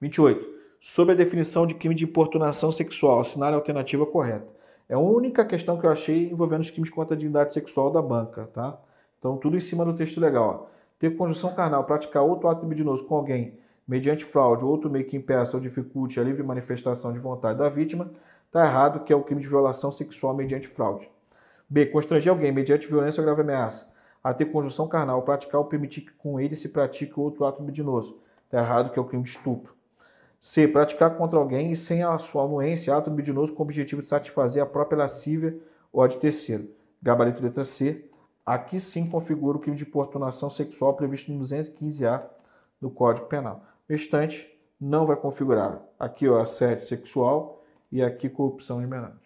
[0.00, 0.60] 28.
[0.78, 4.46] Sobre a definição de crime de importunação sexual, assinale a alternativa correta.
[4.88, 8.00] É a única questão que eu achei envolvendo os crimes contra a dignidade sexual da
[8.00, 8.78] banca, tá?
[9.18, 10.68] Então, tudo em cima do texto legal.
[10.68, 10.80] Ó.
[10.98, 13.58] Ter conjunção carnal, praticar outro ato libidinoso com alguém
[13.90, 17.68] mediante fraude ou outro meio que impeça ou dificulte a livre manifestação de vontade da
[17.68, 18.08] vítima,
[18.46, 21.10] está errado, que é o crime de violação sexual mediante fraude.
[21.68, 21.86] B.
[21.86, 26.12] Constranger alguém mediante violência ou grave ameaça a ter conjunção carnal, praticar ou permitir que
[26.12, 28.16] com ele se pratique outro ato libidinoso.
[28.44, 29.74] Está errado, que é o crime de estupro.
[30.38, 30.68] C.
[30.68, 34.62] Praticar contra alguém e sem a sua anuência ato libidinoso com o objetivo de satisfazer
[34.62, 35.58] a própria lascívia
[35.92, 36.70] ou a de terceiro.
[37.02, 38.08] Gabarito letra C.
[38.46, 42.22] Aqui sim configura o crime de importunação sexual previsto no 215A
[42.80, 43.64] do Código Penal.
[43.90, 44.48] O restante
[44.80, 45.82] não vai configurar.
[45.98, 49.18] Aqui ó, assédio sexual e aqui corrupção de menores.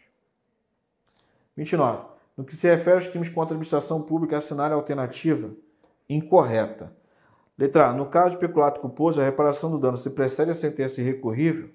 [1.54, 2.06] 29.
[2.34, 5.50] No que se refere aos crimes contra a administração pública, assinar a alternativa
[6.08, 6.96] incorreta.
[7.58, 7.92] Letra A.
[7.92, 11.68] No caso de peculato culposo, a reparação do dano se precede a sentença irrecorrível,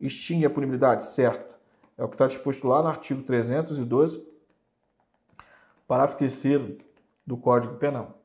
[0.00, 1.52] extingue a punibilidade, certo?
[1.98, 4.24] É o que está disposto lá no artigo 312,
[5.84, 6.78] parágrafo 3
[7.26, 8.19] do Código Penal.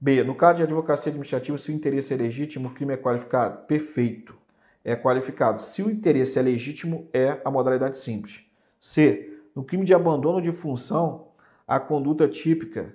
[0.00, 0.22] B.
[0.22, 3.66] No caso de advocacia administrativa, se o interesse é legítimo, o crime é qualificado?
[3.66, 4.36] Perfeito.
[4.84, 5.60] É qualificado.
[5.60, 8.44] Se o interesse é legítimo, é a modalidade simples.
[8.80, 9.38] C.
[9.54, 11.28] No crime de abandono de função,
[11.66, 12.94] a conduta típica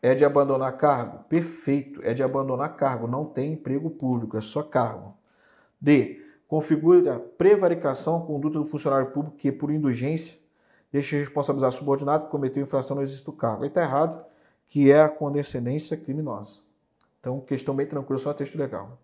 [0.00, 1.24] é de abandonar cargo?
[1.24, 2.00] Perfeito.
[2.02, 3.08] É de abandonar cargo.
[3.08, 5.14] Não tem emprego público, é só cargo.
[5.80, 6.22] D.
[6.46, 10.38] Configura prevaricação, conduta do funcionário público que, por indulgência,
[10.92, 13.64] deixa responsabilizar subordinado que cometeu infração no exercício do cargo.
[13.64, 14.24] Aí está errado
[14.68, 16.60] que é a condescendência criminosa.
[17.20, 18.98] Então, questão bem tranquila, só texto legal.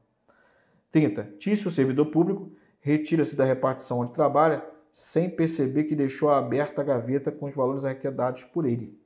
[0.91, 1.35] 30.
[1.39, 2.51] Tício, servidor público,
[2.81, 7.85] retira-se da repartição onde trabalha sem perceber que deixou aberta a gaveta com os valores
[7.85, 8.99] arrecadados por ele.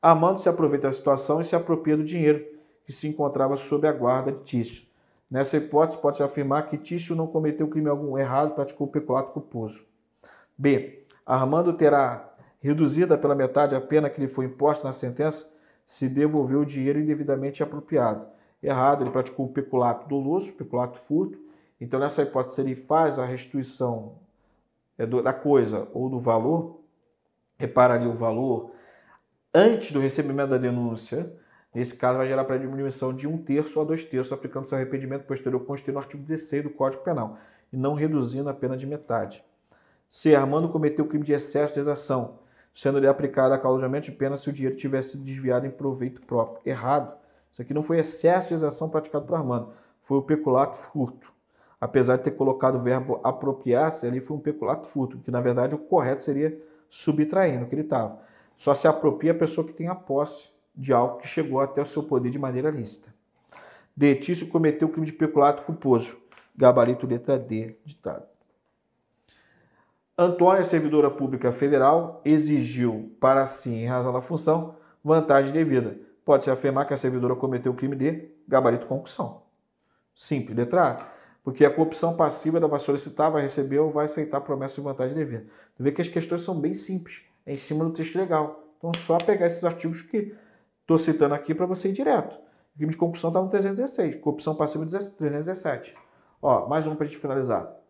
[0.00, 2.44] Amando se aproveita da situação e se apropria do dinheiro
[2.84, 4.84] que se encontrava sob a guarda de Tício.
[5.30, 9.82] Nessa hipótese, pode-se afirmar que Tício não cometeu crime algum errado, praticou peculato culposo.
[10.58, 11.04] B.
[11.24, 15.50] Armando terá reduzida pela metade a pena que lhe foi imposta na sentença
[15.86, 18.26] se devolveu o dinheiro indevidamente apropriado.
[18.62, 21.38] Errado, ele praticou o peculato doloso, peculato furto.
[21.80, 24.14] Então, nessa hipótese, ele faz a restituição
[24.96, 26.80] é, da coisa ou do valor,
[27.58, 28.72] repara ali o valor
[29.54, 31.30] antes do recebimento da denúncia,
[31.74, 35.24] nesse caso vai gerar para diminuição de um terço a dois terços, aplicando seu arrependimento
[35.24, 37.38] posterior constituído no artigo 16 do Código Penal,
[37.72, 39.44] e não reduzindo a pena de metade.
[40.08, 42.38] Se Armando cometeu crime de excesso de exação,
[42.74, 46.60] sendo-lhe aplicada a causa de pena se o dinheiro tivesse sido desviado em proveito próprio.
[46.64, 47.14] Errado.
[47.50, 49.72] Isso aqui não foi excesso de exação praticado por Armando,
[50.04, 51.30] foi o peculato furto.
[51.78, 55.74] Apesar de ter colocado o verbo apropriar-se, ali foi um peculato furto, que na verdade
[55.74, 56.56] o correto seria
[56.88, 58.20] subtraindo o que ele estava.
[58.56, 61.86] Só se apropria a pessoa que tem a posse de algo que chegou até o
[61.86, 63.12] seu poder de maneira lícita.
[63.94, 64.14] D.
[64.14, 66.16] Tício cometeu o crime de peculato culposo.
[66.56, 68.31] Gabarito letra D, ditado.
[70.22, 75.98] Antônia, servidora pública federal, exigiu para si, em razão da função, vantagem devida.
[76.24, 79.42] Pode-se afirmar que a servidora cometeu o crime de gabarito concussão.
[80.14, 81.12] Simples, letra A.
[81.42, 85.14] Porque a corrupção passiva da vai solicitar, vai receber ou vai aceitar promessa de vantagem
[85.14, 85.46] devida.
[85.78, 88.62] Vê que as questões são bem simples, é em cima do texto legal.
[88.78, 90.34] Então, só pegar esses artigos que
[90.80, 92.34] estou citando aqui para você ir direto.
[92.74, 95.96] O crime de concussão está no 316, corrupção passiva 317.
[96.40, 97.81] Ó, mais um para a gente finalizar.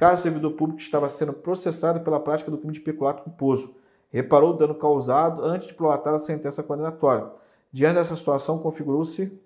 [0.00, 3.74] Caso o servidor público estava sendo processado pela prática do crime de peculato culposo,
[4.08, 7.30] reparou o dano causado antes de prolatar a sentença condenatória.
[7.70, 9.38] Diante dessa situação, configurou-se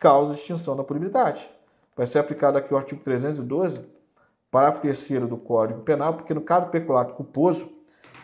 [0.00, 1.46] causa de extinção da punibilidade.
[1.94, 3.84] Vai ser aplicado aqui o artigo 312,
[4.50, 7.70] parágrafo 3 do Código Penal, porque no caso do peculato culposo,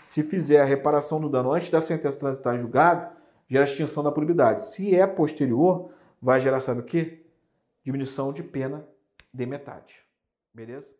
[0.00, 3.14] se fizer a reparação do dano antes da sentença transitar em julgado,
[3.46, 4.64] gera extinção da punibilidade.
[4.64, 7.26] Se é posterior, vai gerar, sabe o quê?
[7.84, 8.88] Diminuição de pena
[9.34, 9.96] de metade.
[10.54, 10.97] Beleza?